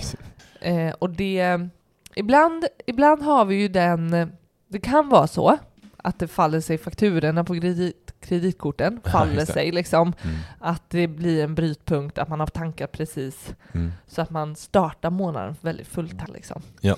[0.62, 1.60] eh, och det,
[2.16, 4.32] ibland, ibland har vi ju den,
[4.68, 5.58] det kan vara så
[6.04, 10.36] att det faller sig fakturorna på kredit, kreditkorten, faller sig liksom, Mm.
[10.60, 13.92] att det blir en brytpunkt, att man har tankat precis Mm.
[14.08, 16.62] så att man startar månaden väldigt fullt här liksom.
[16.82, 16.96] Ja.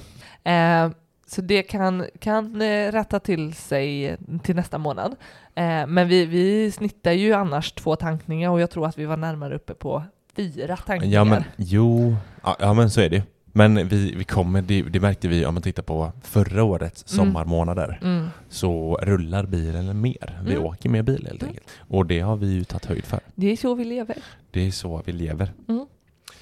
[0.52, 0.90] Eh,
[1.28, 5.16] så det kan, kan eh, rätta till sig till nästa månad.
[5.56, 9.18] Eh, men vi, vi snittar ju annars två tankningar och jag tror att vi var
[9.18, 10.04] närmare uppe på
[10.36, 11.16] fyra tankningar.
[11.16, 12.16] Ja men jo,
[12.60, 13.24] ja, men så är det.
[13.54, 18.00] Men vi, vi kommer, det, det märkte vi om man tittar på förra årets sommarmånader,
[18.02, 18.28] Mm.
[18.50, 20.42] så rullar bilen mer.
[20.46, 20.66] Vi Mm.
[20.66, 21.50] åker mer bil helt Mm.
[21.50, 21.68] enkelt.
[21.88, 23.20] Och det har vi ju tagit höjd för.
[23.36, 24.18] Det är så vi lever.
[24.52, 25.52] Det är så vi lever.
[25.70, 25.86] Mm.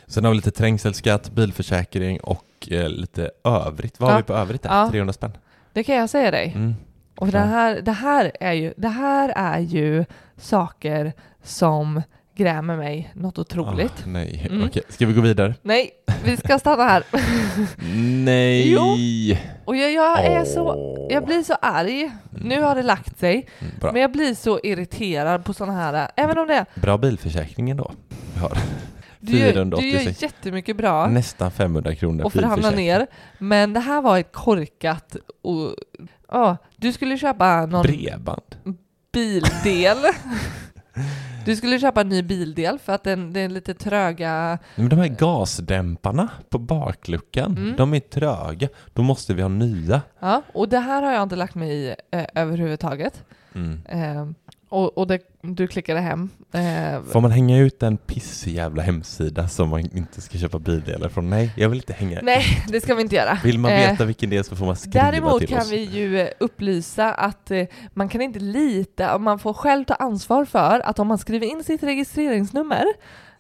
[0.08, 4.00] Sen har vi lite trängselskatt, bilförsäkring och eh, lite övrigt.
[4.00, 4.14] Vad Ja.
[4.14, 4.70] har vi på övrigt där?
[4.70, 4.90] Ja.
[4.92, 5.32] 300 spänn?
[5.74, 6.52] Det kan jag säga dig.
[6.56, 6.76] Mm.
[7.18, 10.06] Och det här, det, här är ju, det här är ju
[10.38, 12.02] saker som
[12.40, 13.92] grämer mig något otroligt.
[13.92, 14.68] Ah, nej, Mm.
[14.68, 14.84] okej.
[14.90, 15.56] Ska vi gå vidare?
[15.62, 15.90] Nej,
[16.24, 17.04] vi ska stanna här.
[18.26, 18.72] Nej!
[18.72, 18.82] Jo.
[19.66, 21.08] Och jag, jag är så, Åh.
[21.14, 22.12] jag blir så arg.
[22.32, 23.48] Nu har det lagt sig.
[23.60, 23.92] Mm, Bra.
[23.92, 27.92] Men jag blir så irriterad på sådana här, även om det Bra bilförsäkring ändå.
[28.34, 28.58] Vi har
[29.20, 30.22] du gör, du 486.
[30.22, 33.08] gör jättemycket bra nästan 500 kronor och förhandla ner,
[33.40, 35.76] men det här var ett korkat och,
[36.32, 38.56] ja, du skulle köpa någon Bredband.
[39.14, 39.98] bildel.
[41.50, 44.60] Du skulle köpa en ny bildel för att den, den är lite tröga.
[44.76, 47.76] Men de här gasdämparna på bakluckan, Mm.
[47.78, 48.68] de är tröga.
[48.94, 50.02] Då måste vi ha nya.
[50.20, 53.24] Ja, och det här har jag inte lagt mig i eh, överhuvudtaget.
[53.56, 53.82] Mm.
[53.86, 54.28] Eh,
[54.70, 56.30] och och det, du klickade hem.
[56.54, 61.10] Eh, Får man hänga ut en pissig jävla hemsida som man inte ska köpa bildelar
[61.10, 61.30] från?
[61.30, 63.38] Nej, jag vill inte hänga nej, det ska vi inte göra.
[63.44, 65.72] Vill man Eh, veta vilken det är så får man skriva Däremot till kan oss.
[65.72, 69.94] vi ju eh, upplysa att eh, man kan inte lita, och man får själv ta
[69.94, 72.86] ansvar för att om man skriver in sitt registreringsnummer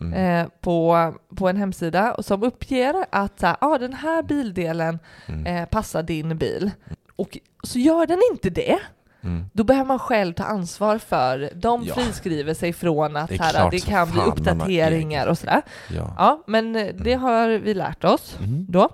[0.01, 0.13] Mm.
[0.43, 5.45] eh, på, på en hemsida och som uppger att ah, den här bildelen Mm.
[5.45, 6.71] eh, passar din bil
[7.15, 8.79] och så gör den inte det,
[9.23, 9.45] Mm.
[9.53, 11.95] då behöver man själv ta ansvar för, de Ja.
[11.95, 15.61] friskriver sig från att Det är här, det kan bli uppdateringar och sådär.
[15.89, 16.13] Ja.
[16.17, 18.65] Ja, men eh, det har vi lärt oss Mm.
[18.69, 18.89] då.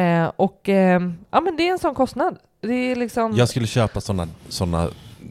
[0.00, 2.38] Eh, och eh, ja, men det är en sån kostnad.
[2.60, 3.36] Det är liksom...
[3.36, 4.88] Jag skulle köpa sådana, såna,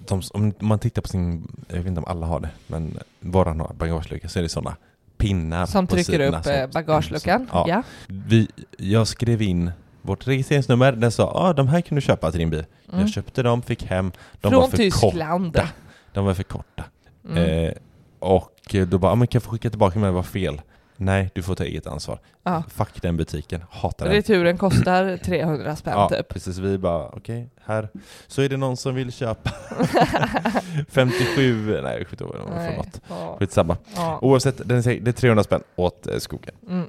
[0.07, 3.59] de, om man tittar på sin, jag vet inte om alla har det, men våran
[3.59, 4.75] har bagagelucka så är det sådana
[5.17, 7.47] pinnar som trycker sidorna upp som- eh, bagageluckan.
[7.51, 7.83] som- ja.
[8.07, 9.71] Vi, jag skrev in
[10.07, 12.65] vårt registreringsnummer, den sa ah, de här kan du köpa till din bil.
[12.89, 12.99] Mm.
[12.99, 15.53] Jag köpte dem, fick hem, de var Från för Tyskland.
[15.53, 15.69] korta.
[16.13, 16.83] De var för korta.
[17.29, 17.65] Mm.
[17.65, 17.73] Eh,
[18.19, 20.61] och då bara, ah, men kan jag få skicka tillbaka men det var fel.
[20.97, 22.19] Nej, du får ta eget ansvar.
[22.43, 22.63] Ja.
[22.69, 24.13] Fuck den butiken, hatar den.
[24.15, 26.27] Returen kostar 300 spänn Ja, typ.
[26.29, 26.57] precis.
[26.57, 27.89] Vi bara, okej, här.
[28.27, 29.49] Så är det någon som vill köpa
[30.89, 32.15] 57, nej för
[32.55, 32.77] Nej.
[32.77, 33.01] något.
[33.09, 33.35] Ja.
[33.39, 33.77] Skitsamma.
[33.95, 34.19] Ja.
[34.21, 36.55] Oavsett, det är 300 spänn åt eh, skogen.
[36.69, 36.85] Mm.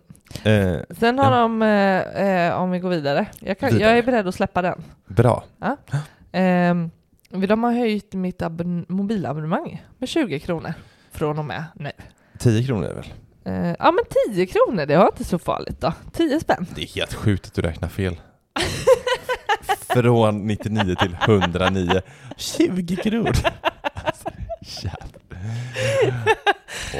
[0.77, 1.38] Eh, Sen har Ja.
[1.40, 3.88] de, eh, eh, om vi går vidare, jag, kan, Vidare.
[3.90, 4.83] jag är beredd att släppa den.
[5.07, 5.44] bra.
[6.33, 6.75] Eh,
[7.49, 10.75] de har höjt mitt abon- mobilabonnemang med 20 kronor
[11.12, 11.90] från och med nu.
[12.38, 13.07] 10 kronor är väl?
[13.48, 15.92] Eh, ja men 10 kronor, det var inte så farligt då.
[16.12, 16.66] 10 spänn.
[16.74, 18.16] Det är helt sjukt att du räknar fel.
[19.88, 22.00] Från 99 till 109.
[22.37, 23.32] 20 kronor!
[23.94, 24.28] Alltså.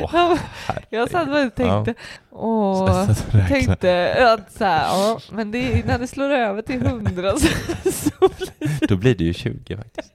[0.03, 0.87] Åh, Ja, herregud.
[0.91, 1.95] Jag satt bara och tänkte,
[2.31, 3.49] åh, du räknar.
[3.49, 7.49] tänkte att så här, ja, men det, är- när det slår över till 100 så,
[7.93, 8.11] så
[8.59, 10.13] blir Då blir det ju 20 faktiskt.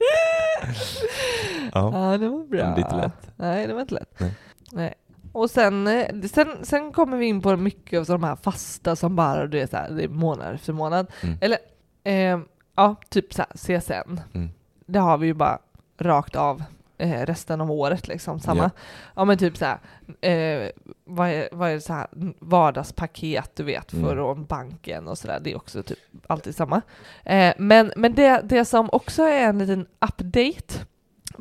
[1.72, 2.10] ja.
[2.12, 2.58] Ja, det var bra.
[2.58, 3.30] Det är inte lätt.
[3.36, 4.20] Nej, det var inte lätt.
[4.20, 4.34] Nej.
[4.72, 4.94] Nej.
[5.32, 9.16] Och sen, eh, sen, sen kommer vi in på mycket av de här fasta som
[9.16, 11.06] bara du vet, så här, det är månad efter månad.
[11.22, 11.38] Mm.
[11.40, 11.58] Eller,
[12.04, 12.40] eh,
[12.76, 14.20] ja, typ så här, CSN.
[14.34, 14.48] Mm.
[14.86, 15.58] Det har vi ju bara
[15.98, 16.62] rakt av
[17.00, 18.40] eh, resten av året liksom.
[18.40, 18.62] Samma.
[18.62, 18.70] Ja.
[19.14, 19.78] Ja, men typ så här,
[20.20, 20.68] eh,
[21.04, 22.06] vad är, vad är det så här
[22.38, 24.10] vardagspaket du vet Mm.
[24.10, 25.40] från banken och sådär.
[25.42, 26.82] Det är också typ alltid samma.
[27.24, 30.74] Eh, men men det, det som också är en liten update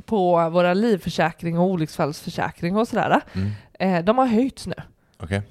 [0.06, 3.22] på våra livförsäkring och olycksfallsförsäkring och sådär.
[3.34, 3.52] Mm.
[3.80, 4.74] Eh, de har höjts nu,
[5.20, 5.42] Okej,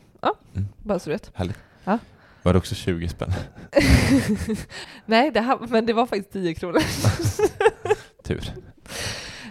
[0.78, 1.30] bara så du vet.
[1.34, 1.58] härligt.
[1.84, 1.98] Ja.
[2.42, 3.32] Var det också 20 spänn?
[5.06, 6.80] Nej, det här, men det var faktiskt 10 kronor.
[8.24, 8.52] Tur.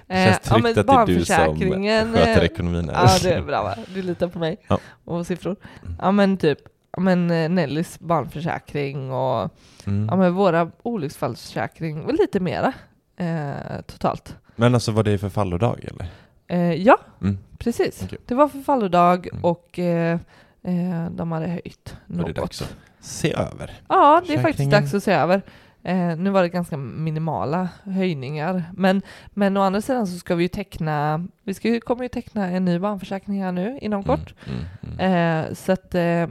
[0.10, 3.04] Eh, Känns tryggt att det är du som barnförsäkringen, sköter eh, ekonomin här.
[3.04, 3.76] Ja, det är bra va?
[3.94, 4.80] Du litar på mig Ja.
[5.06, 5.56] och siffror.
[6.02, 6.60] Ja, men typ
[6.92, 9.50] ja, men eh, Nellys barnförsäkring och
[9.86, 10.08] Mm.
[10.12, 12.74] ja, men våra olycksfallsförsäkring och lite mera
[13.18, 14.36] eh, totalt.
[14.56, 16.08] Men alltså var det för fallodag eller?
[16.48, 17.38] Eh, ja, Mm.
[17.58, 18.04] precis.
[18.26, 19.44] Det var förfallodag Mm.
[19.46, 20.20] och eh,
[20.64, 22.36] eh, de hade höjt Var det något.
[22.36, 23.72] dags att se över?
[23.88, 25.42] Ja, det är faktiskt dags att se över.
[25.88, 30.44] Eh, nu var det ganska minimala höjningar, men, men å andra sidan så ska vi
[30.44, 34.34] ju teckna, vi ska ju, kommer ju teckna en ny barnförsäkring här nu inom kort.
[34.48, 34.60] Mm.
[34.84, 35.00] Mm.
[35.00, 35.46] Mm.
[35.48, 36.28] Eh, så att, eh,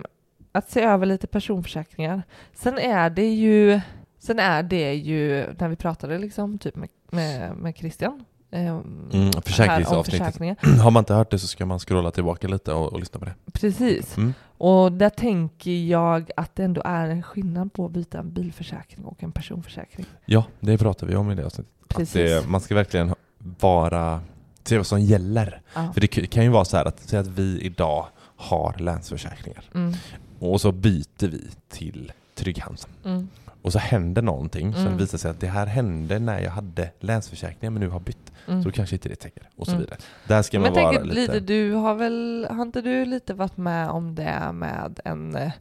[0.52, 2.22] att se över lite personförsäkringar.
[2.54, 3.80] Sen är det ju,
[4.18, 8.24] sen är det ju, när vi pratade liksom typ med, med, med Christian,
[8.60, 10.38] Mm, här om försäkringsavsnittet.
[10.82, 13.24] Har man inte hört det så ska man scrolla tillbaka lite och, och lyssna på
[13.24, 13.34] det.
[13.52, 14.16] Precis.
[14.16, 14.34] Mm.
[14.58, 19.04] Och där tänker jag att det ändå är en skillnad på att byta en bilförsäkring
[19.04, 20.06] och en personförsäkring.
[20.24, 21.72] Ja, det pratar vi om i det avsnittet.
[21.88, 22.14] Att Precis.
[22.14, 23.14] det, man ska verkligen
[23.60, 24.20] vara,
[24.64, 25.60] se vad som gäller.
[25.74, 25.92] Ja.
[25.92, 29.92] För det kan ju vara så här att, säga att vi idag har länsförsäkringar Mm,
[30.38, 32.88] och så byter vi till Trygg-Hansa.
[33.04, 33.28] mm,
[33.62, 34.96] Och så händer någonting som Mm.
[34.98, 38.25] visar sig att det här hände när jag hade länsförsäkringar men nu har bytt.
[38.48, 38.62] Mm.
[38.62, 39.82] Så kanske inte det täcker och så Mm.
[39.84, 39.98] vidare.
[40.26, 41.40] Där ska Men man jag vara tänker lite...
[41.40, 45.52] du har väl, har inte du lite varit med om det med en, eh,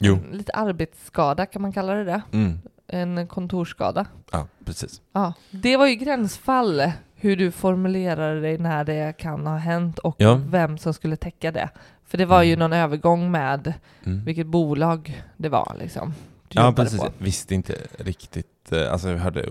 [0.00, 2.22] en lite arbetsskada, kan man kalla det det?
[2.32, 2.58] Mm.
[2.86, 4.06] En kontorsskada.
[4.32, 5.00] Ja, precis.
[5.12, 10.14] Ja, det var ju gränsfall hur du formulerade dig när det kan ha hänt och
[10.18, 10.40] Ja.
[10.48, 11.68] vem som skulle täcka det.
[12.04, 12.58] För det var ju Mm.
[12.58, 13.72] någon övergång med
[14.04, 14.24] Mm.
[14.24, 16.14] vilket bolag det var liksom.
[16.48, 17.00] Ja, precis.
[17.00, 17.08] på.
[17.18, 18.72] Visste inte riktigt.
[18.72, 19.48] eh, Alltså jag hörde,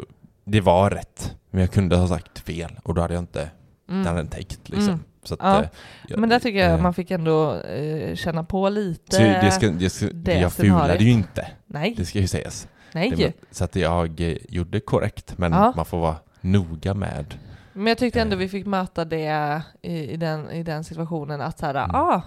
[0.51, 3.49] det var rätt, men jag kunde ha sagt fel och då hade jag inte
[3.89, 4.15] Mm.
[4.15, 4.87] den täckt liksom.
[4.89, 4.99] Mm.
[5.23, 5.61] Så att, Ja.
[5.61, 5.67] eh,
[6.07, 9.15] jag- Men där tycker jag eh, man fick ändå eh, känna på lite.
[9.15, 12.67] Så det ska, det ska, det jag fulade ju inte, Nej, det ska ju sägas.
[12.91, 13.13] nej.
[13.17, 15.73] Det, så att jag gjorde korrekt, men Ja.
[15.75, 17.35] man får vara noga med.
[17.73, 21.59] Men jag tyckte ändå vi fick möta det i, i, den, i den situationen att
[21.59, 21.95] så här, Mm.
[21.95, 22.21] ah,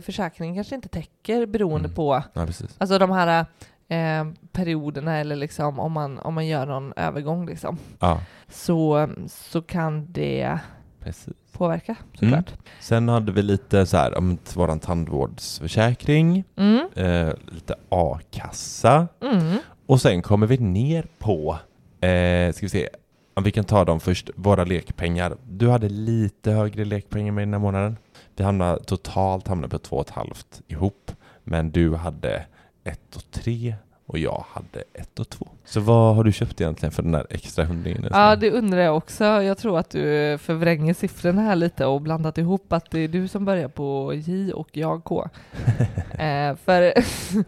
[0.00, 1.94] försäkringen kanske inte täcker beroende Mm.
[1.94, 2.74] på Ja, precis.
[2.78, 3.46] alltså de här
[3.88, 7.78] eh, perioderna eller liksom om man, om man gör någon övergång liksom.
[8.00, 10.58] Ja, Så, så kan det
[11.00, 11.34] precis.
[11.52, 12.52] påverka såklart.
[12.80, 16.88] Sen hade vi lite så här, om våran tandvårdsförsäkring, Mm.
[16.94, 19.58] eh, lite a-kassa Mm.
[19.86, 21.58] och sen kommer vi ner på,
[22.06, 22.88] eh, ska vi se,
[23.34, 25.36] om vi kan ta dem först, våra lekpengar.
[25.48, 27.96] Du hade lite högre lekpengar med den här månaden.
[28.36, 31.12] Vi hamnade totalt hamnade på två och ett halvt ihop,
[31.44, 32.46] men du hade
[32.86, 33.74] ett och tre
[34.06, 35.48] och jag hade ett och två.
[35.64, 38.06] Så vad har du köpt egentligen för den där extra hundringen?
[38.10, 39.24] Ja, det undrar jag också.
[39.24, 43.28] Jag tror att du förvränger siffrorna här lite och blandat ihop att det är du
[43.28, 45.28] som börjar på J och jag K.
[46.10, 46.92] eh, för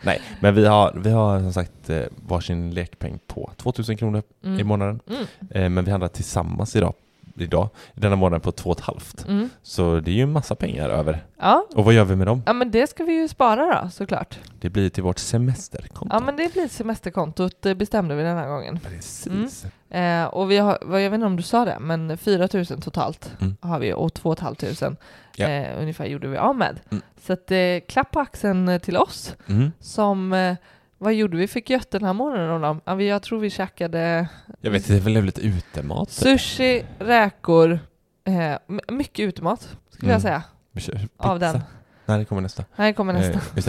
[0.07, 4.47] Nej, men vi har, vi har som sagt eh, varsin lekpeng på 2000 kronor i
[4.47, 4.67] Mm.
[4.67, 5.01] månaden.
[5.09, 5.25] Mm.
[5.51, 6.95] Eh, men vi handlar tillsammans idag,
[7.41, 9.25] idag, denna månaden på två och ett halvt.
[9.29, 9.51] Mm.
[9.63, 11.25] Så det är ju en massa pengar över.
[11.39, 11.67] Ja.
[11.75, 12.43] Och vad gör vi med dem?
[12.47, 14.39] ja, men det ska vi ju spara då såklart.
[14.61, 16.17] Det blir till vårt semesterkonto.
[16.17, 18.79] Ja, men det blir semesterkontot det bestämde vi den här gången.
[18.89, 19.67] Precis.
[19.91, 23.33] Eh, och vi har, jag vet inte om du sa det, men 4 000 totalt
[23.41, 23.57] Mm.
[23.61, 24.97] har vi och 2 500
[25.37, 25.49] Ja.
[25.49, 26.81] eh, ungefär gjorde vi av med.
[26.91, 27.03] Mm.
[27.27, 27.59] Så att, eh,
[27.89, 29.73] klapp på axeln eh, till oss Mm.
[29.81, 30.57] som eh,
[30.99, 31.49] vad gjorde vi?
[31.49, 32.81] Fick gött den här morgonen?
[32.85, 34.29] Ja, vi- jag tror vi käkade
[34.61, 36.09] Jag vet, det är väl lite utemat.
[36.09, 36.19] typ.
[36.41, 37.79] sushi, räkor,
[38.25, 40.23] eh, mycket utemat skulle jag Mm.
[40.23, 40.43] säga.
[40.73, 41.53] Vi kör Av pizza.
[41.53, 41.61] den.
[42.07, 42.65] Nej, det kommer nästa.
[42.77, 43.33] Nej, kommer nästa.
[43.39, 43.69] Eh, just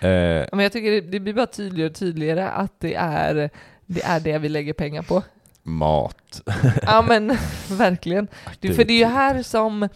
[0.00, 0.08] det.
[0.08, 3.50] Eh, Men jag tycker det, det blir bara tydligare och tydligare att det är
[3.86, 5.22] det, är det vi lägger pengar på.
[5.62, 6.42] mat.
[6.82, 7.28] Ja men
[7.70, 8.28] verkligen.
[8.60, 9.88] Det, för det är ju här som, eh,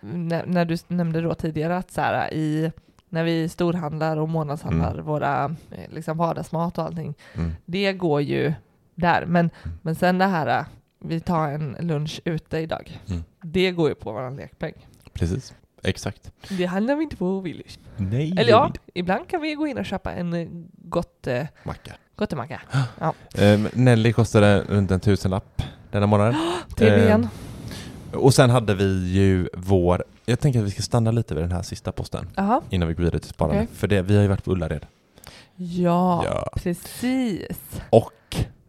[0.00, 2.72] när, när du nämnde då tidigare att så här, i,
[3.08, 7.52] när vi storhandlar och månadshandlar våra eh, liksom vardagsmat och allting, Mm.
[7.64, 8.52] det går ju
[8.94, 9.26] där.
[9.26, 9.50] Men,
[9.82, 10.64] men sen det här, eh,
[11.00, 13.24] vi tar en lunch ute idag, Mm.
[13.42, 14.72] det går ju på vår lekpeng.
[15.12, 15.54] Precis.
[15.82, 16.32] Exakt.
[16.48, 17.78] Det handlar vi inte på Willys.
[17.96, 21.26] Nej, Eller ja, ibland kan vi gå in och köpa en eh, gott,
[21.64, 21.92] Macka.
[22.16, 22.60] gottemacka.
[23.34, 26.34] Eh, Nelly kostade runt en tusenlapp denna månad.
[26.76, 27.28] Till Eh, igen.
[28.12, 31.52] Och sen hade vi ju vår, jag tänker att vi ska stanna lite vid den
[31.52, 32.60] här sista posten Jaha.
[32.70, 33.62] innan vi går vidare till sparande.
[33.62, 33.74] Okej.
[33.76, 34.86] För det, vi har ju varit på Ullared.
[35.56, 36.48] Ja, Ja.
[36.56, 37.80] precis.
[37.90, 38.12] Och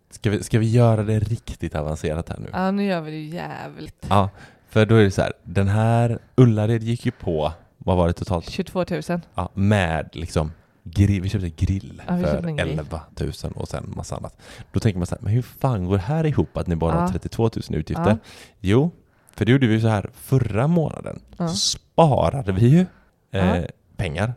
[0.09, 2.49] ska vi, ska vi göra det riktigt avancerat här nu?
[2.53, 4.05] Ja, nu gör vi det jävligt.
[4.09, 4.29] Ja,
[4.69, 8.13] för då är det så här, den här Ullared gick ju på, vad var det
[8.13, 8.49] totalt?
[8.49, 9.01] 22 000.
[9.35, 10.51] Ja, med liksom
[10.83, 12.79] grill, vi köpte grill Ja, vi för köpte grill.
[12.79, 14.37] 11 000 och sen massa annat.
[14.71, 16.93] Då tänker man så här, men hur fan går det här ihop att ni bara
[16.93, 17.07] har Ja.
[17.11, 18.17] 32 000 utgifter?
[18.59, 18.91] Jo,
[19.37, 21.19] för det gjorde vi så här förra månaden.
[21.37, 21.47] Ja.
[21.47, 22.85] Sparade vi ju
[23.31, 23.63] eh,
[23.95, 24.33] pengar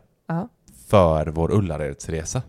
[0.87, 2.41] för vår Ullaredsresa.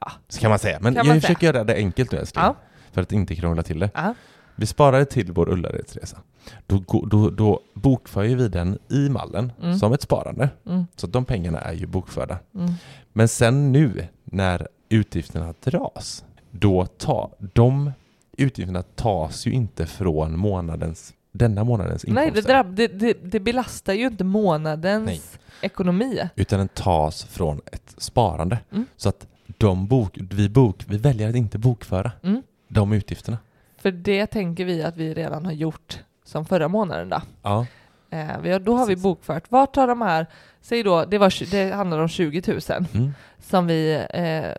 [0.00, 0.12] Ja.
[0.28, 0.78] Så kan man säga.
[0.80, 1.52] Men Kan jag försöker säga.
[1.52, 2.44] göra det enkelt nu älskling.
[2.92, 4.14] För att inte krångla till det.
[4.56, 6.18] Vi sparade till vår Ullaredsresa.
[6.66, 9.78] Då, då, då bokför vi den i mallen Mm.
[9.78, 10.50] som ett sparande.
[10.66, 12.38] Mm, Så de pengarna är ju bokförda.
[12.54, 12.72] mm.
[13.12, 17.92] Men sen nu när utgifterna dras, då tar de
[18.36, 22.42] utgifterna tas ju inte från månadens, denna månadens Nej, inkomster.
[22.42, 25.20] det, drabb, det, det, det belastar ju inte månadens Nej.
[25.60, 26.28] ekonomi.
[26.36, 28.58] Utan den tas från ett sparande.
[28.72, 28.86] Mm.
[28.96, 29.26] Så att
[29.58, 32.42] de bok, vi, bok, vi väljer att inte bokföra Mm.
[32.68, 33.38] de utgifterna.
[33.76, 37.22] För det tänker vi att vi redan har gjort som förra månaden då.
[37.42, 37.66] Ja.
[38.10, 40.26] Eh, vi har, då har vi bokfört, vart tar de här,
[40.60, 42.60] säg då, det, var, det handlar om 20 000
[42.94, 43.14] Mm.
[43.38, 44.52] som vi eh,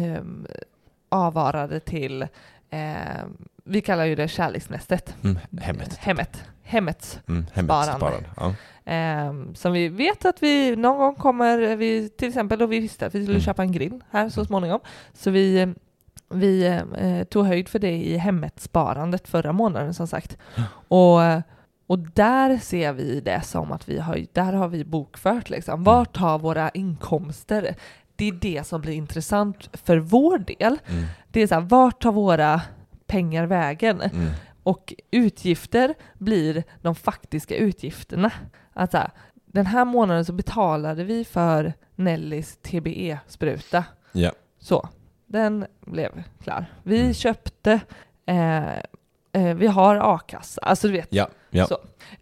[0.00, 0.46] ehm,
[1.08, 2.22] avvarade till,
[2.70, 3.24] eh,
[3.64, 5.14] vi kallar ju det kärleksnästet.
[5.24, 5.38] Mm.
[5.60, 5.96] Hemmet.
[5.96, 6.44] Hemmet.
[6.62, 7.46] Hemmets Mm.
[7.52, 7.96] Hemmets Sparande.
[8.06, 8.28] sparande.
[8.36, 8.54] Ja.
[8.84, 13.06] Ehm, som vi vet att vi någon gång kommer, vi, till exempel då vi visste
[13.06, 13.42] att vi skulle Mm.
[13.44, 14.80] köpa en grill här så småningom.
[15.14, 15.74] Så vi,
[16.30, 16.66] vi
[16.98, 20.36] eh, tog höjd för det i hemmet-sparandet förra månaden som sagt.
[20.88, 21.18] Och,
[21.86, 25.84] och där ser vi det som att vi har, där har vi bokfört liksom.
[25.84, 27.74] Vart tar våra inkomster?
[28.16, 30.78] Det är det som blir intressant för vår del.
[30.88, 31.04] Mm.
[31.30, 32.60] Det är så här, vart tar våra
[33.12, 34.00] pengar vägen?
[34.00, 34.30] Mm.
[34.62, 38.30] Och utgifter blir de faktiska utgifterna.
[38.72, 39.10] Alltså,
[39.46, 43.84] den här månaden så betalade vi för Nellys TBE-spruta.
[44.12, 44.32] Ja.
[44.58, 44.88] Så,
[45.26, 46.66] den blev klar.
[46.82, 47.14] Vi Mm.
[47.14, 47.80] köpte,
[48.26, 48.76] eh,
[49.32, 51.08] eh, vi har a-kassa, alltså du vet.
[51.10, 51.28] Ja.
[51.50, 51.66] Ja.
[51.66, 51.74] Så.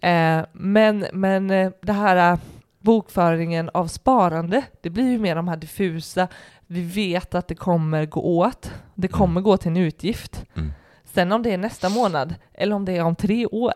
[0.07, 2.39] Eh, men men eh, det här eh,
[2.79, 6.29] bokföringen av sparande, det blir ju mer de här diffusa,
[6.67, 10.45] vi vet att det kommer gå åt, det kommer gå till en utgift.
[10.57, 10.73] Mm.
[11.15, 13.73] Sen om det är nästa månad eller om det är om tre år,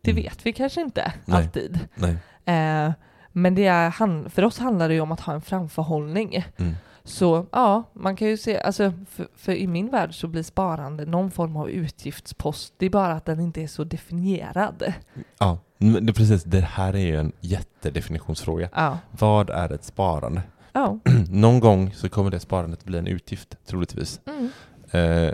[0.00, 0.22] det Mm.
[0.22, 1.38] vet vi kanske inte Nej.
[1.38, 1.78] alltid.
[1.94, 2.16] Nej.
[2.44, 2.92] Eh,
[3.32, 6.44] men det är, för oss handlar det ju om att ha en framförhållning.
[6.56, 6.74] Mm.
[7.04, 11.04] Så ja, man kan ju se, alltså för, för i min värld så blir sparande
[11.06, 12.74] någon form av utgiftspost.
[12.76, 14.92] Det är bara att den inte är så definierad.
[15.38, 16.44] Ja, det, precis.
[16.44, 18.68] Det här är ju en jättedefinitionsfråga.
[18.74, 18.98] Ja.
[19.10, 20.42] Vad är ett sparande?
[20.72, 20.98] Ja.
[21.30, 24.20] Någon gång så kommer det sparandet bli en utgift, troligtvis.
[24.26, 24.50] Mm.
[24.90, 25.32] Eh,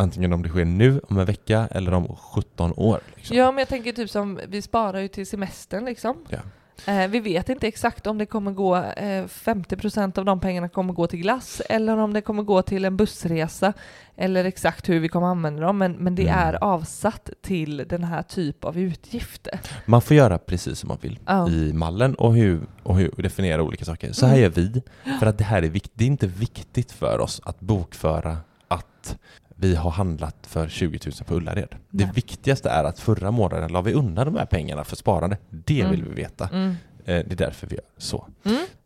[0.00, 3.00] antingen om det sker nu, om en vecka, eller om 17 år.
[3.16, 3.36] Liksom.
[3.36, 6.16] ja, men jag tänker typ som, vi sparar ju till semestern liksom.
[6.28, 6.38] Ja.
[6.86, 10.92] Eh, vi vet inte exakt om det kommer gå, eh, 50% av de pengarna kommer
[10.92, 13.72] gå till glass eller om det kommer gå till en bussresa
[14.16, 15.78] eller exakt hur vi kommer använda dem.
[15.78, 16.38] Men, men det Mm.
[16.38, 19.60] är avsatt till den här typ av utgifter.
[19.86, 21.48] Man får göra precis som man vill Ja.
[21.50, 24.12] i mallen och hur, och hur definiera olika saker.
[24.12, 24.42] Så här Mm.
[24.42, 24.82] gör vi,
[25.18, 25.92] för att det här är viktigt.
[25.94, 28.36] Det är inte viktigt för oss att bokföra
[28.68, 29.18] att
[29.60, 31.74] vi har handlat för 20 000 på Ullared.
[31.90, 32.12] Det Nej.
[32.14, 35.36] viktigaste är att förra månaden la vi undan de här pengarna för sparande.
[35.50, 35.90] Det Mm.
[35.90, 36.48] vill vi veta.
[36.52, 36.68] Mm.
[36.70, 38.26] Eh, Det är därför vi gör så.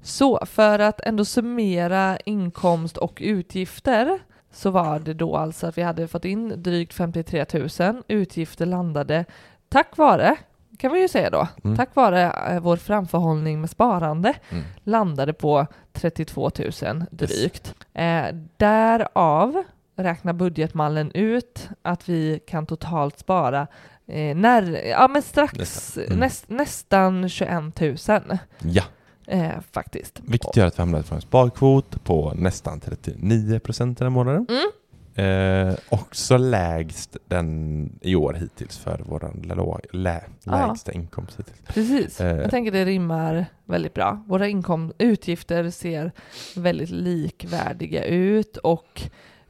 [0.03, 4.19] Så för att ändå summera inkomst och utgifter
[4.53, 7.47] så var det då alltså att vi hade fått in drygt 53
[7.81, 8.03] 000.
[8.09, 9.25] Utgifter landade
[9.69, 10.37] tack vare,
[10.79, 11.77] kan vi ju säga då, Mm.
[11.77, 14.65] tack vare eh, vår framförhållning med sparande Mm.
[14.85, 16.51] landade på 32
[16.83, 17.75] 000 drygt.
[17.95, 18.25] Eh,
[18.57, 19.63] därav
[19.97, 23.67] räknar budgetmallen ut att vi kan totalt spara
[24.07, 26.05] eh, när, ja, men strax Nästan.
[26.05, 26.19] Mm.
[26.19, 27.97] näst, nästan 21 000
[28.63, 28.83] Ja,
[29.27, 30.21] eh, faktiskt.
[30.25, 34.47] vilket gör att vi hamnar på en sparkvot på nästan 39 procent den här månaden.
[34.49, 34.71] Mm.
[35.17, 39.33] Eh, också lägst den i år hittills för vår
[39.93, 41.59] lä, lägsta inkomst hittills.
[41.75, 42.21] Precis.
[42.21, 42.37] Eh.
[42.37, 44.25] Jag tänker det rimmar väldigt bra.
[44.27, 46.13] Våra inkom- utgifter ser
[46.57, 49.03] väldigt likvärdiga ut och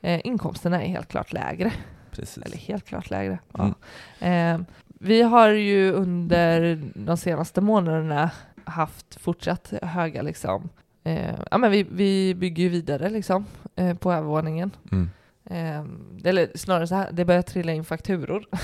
[0.05, 1.73] eh, inkomsterna är helt klart lägre.
[2.11, 2.45] Precis.
[2.45, 3.39] Eller helt klart lägre.
[3.59, 3.75] Mm.
[4.19, 4.27] Ja.
[4.27, 8.31] Eh, vi har ju under de senaste månaderna
[8.65, 10.69] haft fortsatt höga liksom,
[11.05, 13.47] eh, ja men vi, vi bygger ju vidare liksom
[13.77, 14.71] eh, på övervåningen.
[14.93, 15.11] Mm.
[15.45, 18.45] Eh, eller snarare så här, det börjar trilla in fakturor.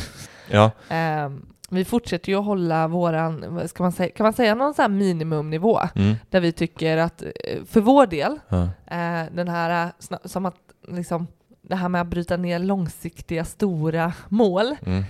[0.53, 1.31] Ja, Eh,
[1.71, 5.81] vi fortsätter ju att hålla våran, ska man säga, kan man säga någon här minimumnivå
[5.95, 6.15] mm.
[6.31, 8.63] där vi tycker att eh, för vår del, ja.
[8.87, 11.27] eh, den här, eh, som att liksom,
[11.63, 15.05] det här med att bryta ner långsiktiga stora mål Mm.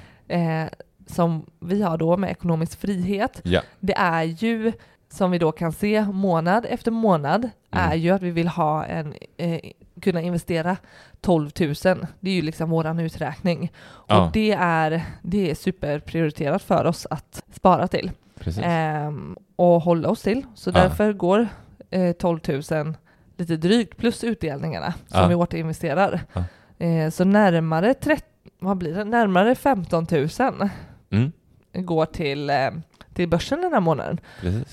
[0.64, 0.70] eh,
[1.06, 3.60] som vi har då med ekonomisk frihet, ja.
[3.80, 4.72] det är ju
[5.12, 9.14] som vi då kan se månad efter månad är ju att vi vill ha en,
[9.36, 9.60] eh,
[10.02, 10.76] kunna investera
[11.20, 11.74] 12 000.
[12.20, 13.72] Det är ju liksom våran uträkning.
[14.08, 14.24] Ja.
[14.26, 18.10] Och det är, det är superprioriterat för oss att spara till
[18.62, 20.42] ehm, och hålla oss till.
[20.54, 20.74] Så Ja.
[20.74, 21.48] därför går
[21.90, 22.94] eh, 12 000
[23.40, 25.26] lite drygt plus utdelningarna som Ja.
[25.26, 26.20] vi återinvesterar.
[26.32, 26.44] Ja.
[26.86, 28.26] Eh, så närmare, 30,
[28.58, 29.04] vad blir det?
[29.04, 30.28] närmare 15 000
[31.10, 31.32] Mm.
[31.72, 32.70] går till, eh,
[33.14, 34.20] till börsen den här månaden.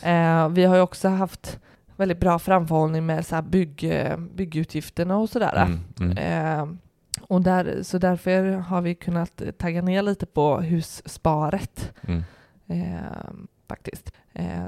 [0.04, 1.60] Eh, vi har ju också haft
[1.96, 5.66] väldigt bra framförhållning med så här bygg, eh, byggutgifterna och sådär.
[6.00, 6.18] Mm.
[6.18, 6.78] Mm.
[7.22, 12.24] Och där, så därför har vi kunnat tagga ner lite på hussparet Mm.
[13.70, 14.12] faktiskt.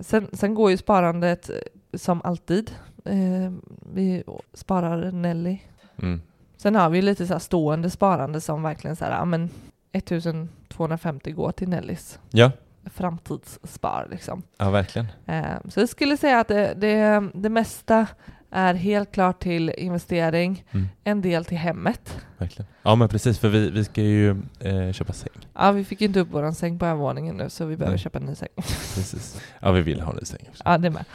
[0.02, 1.50] Sen, sen går ju sparandet
[1.93, 2.72] som alltid.
[3.06, 3.52] Eh,
[3.93, 4.24] vi
[4.54, 5.60] sparar Nelly.
[6.02, 6.22] Mm.
[6.58, 9.50] Sen har vi lite så stående sparande som verkligen så här, ja men
[9.91, 12.52] 1250 går till Nellys Ja.
[12.86, 14.43] framtidsspar liksom.
[14.58, 15.08] ja, verkligen.
[15.26, 18.08] Eh, Så jag skulle säga att det, det, det mesta
[18.52, 20.88] är helt klart till investering, Mm.
[21.04, 22.18] en del till hemmet.
[22.38, 22.68] verkligen.
[22.84, 24.30] Ja, men precis, för vi, vi ska ju
[24.60, 25.30] eh, köpa säng.
[25.54, 28.04] Ja, vi fick ju inte upp våran säng på övervåningen nu så vi behöver Nej.
[28.04, 28.50] köpa en ny säng.
[28.95, 29.41] Precis.
[29.60, 30.64] Ja, vi vill ha en ny säng också.
[30.66, 31.06] Ja, det med.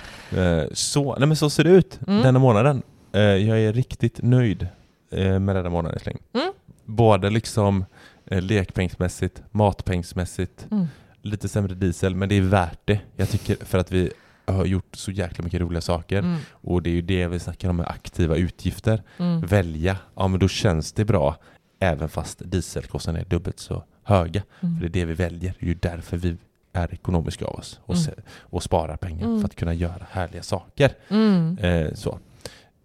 [0.62, 2.22] Eh, så, nej, men så ser det ut Mm.
[2.22, 2.82] denna månaden.
[3.12, 4.68] Eh, jag är riktigt nöjd
[5.10, 6.18] eh, med denna månaden släng.
[6.34, 6.52] Mm.
[6.84, 7.84] Både liksom
[8.26, 10.86] eh, lekpengsmässigt, matpengsmässigt, Mm.
[11.22, 13.00] lite sämre diesel, men det är värt det.
[13.16, 14.10] Jag tycker för att vi
[14.46, 16.36] har gjort så jäkla mycket roliga saker Mm.
[16.50, 19.02] och det är ju det vi snackar om med aktiva utgifter.
[19.18, 19.40] Mm.
[19.40, 21.36] Välja, ja men då känns det bra
[21.78, 24.42] även fast dieselkostnaderna är dubbelt så höga.
[24.60, 24.74] Mm.
[24.74, 25.54] För det är det vi väljer.
[25.60, 26.36] Det är ju därför vi
[26.72, 28.04] är ekonomiska av oss och, Mm.
[28.04, 29.40] se, och sparar pengar Mm.
[29.40, 30.92] för att kunna göra härliga saker.
[31.08, 31.58] Mm.
[31.58, 32.18] Eh, så.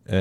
[0.06, 0.18] Eh,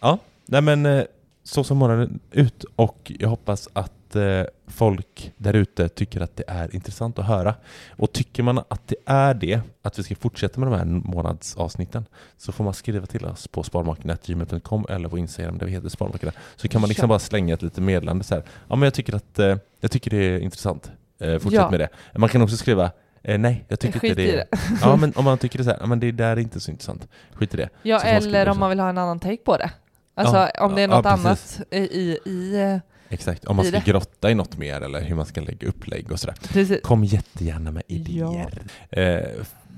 [0.00, 1.04] ja, nej men eh,
[1.44, 6.44] så som månaden ut och jag hoppas att eh, folk där ute tycker att det
[6.46, 7.54] är intressant att höra.
[7.90, 12.04] Och tycker man att det är det, att vi ska fortsätta med de här månadsavsnitten,
[12.36, 16.32] så får man skriva till oss på sparmakarna.gmail.com eller på Instagram där vi heter Sparmakarna.
[16.56, 17.08] Så kan man liksom Ja.
[17.08, 18.44] bara slänga ett litet meddelande så här.
[18.68, 20.90] Ja men jag tycker att eh, jag tycker det är intressant.
[21.20, 21.70] Eh, fortsätt Ja.
[21.70, 21.88] med det.
[22.18, 22.90] Man kan också skriva
[23.24, 24.36] Eh, nej, jag tycker Skit inte i det.
[24.50, 24.58] det.
[24.82, 26.70] Ja, men om man tycker det så här, ja, men det där är inte så
[26.70, 27.08] intressant.
[27.34, 27.68] Skit i det.
[27.82, 29.70] Ja, Så eller det om man vill ha en annan take på det.
[30.14, 31.26] Alltså Ja, om det är ja, något precis.
[31.60, 32.80] annat i, i
[33.12, 36.20] Exakt, om man ska grotta i något mer eller hur man ska lägga upplägg och
[36.20, 36.36] sådär.
[36.52, 36.80] precis.
[36.82, 38.62] Kom jättegärna med idéer.
[38.90, 39.20] Eh,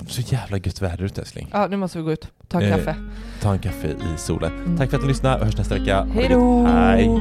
[0.08, 1.48] så jävla gött väder ute älskling.
[1.52, 2.28] Ja, nu måste vi gå ut.
[2.48, 2.96] Ta en Eh, kaffe.
[3.40, 4.52] Ta en kaffe i solen.
[4.58, 4.76] Mm.
[4.78, 5.38] Tack för att ni lyssnade.
[5.38, 6.04] Vi hörs nästa vecka.
[6.14, 6.66] Hej då!
[6.66, 7.20] Hej!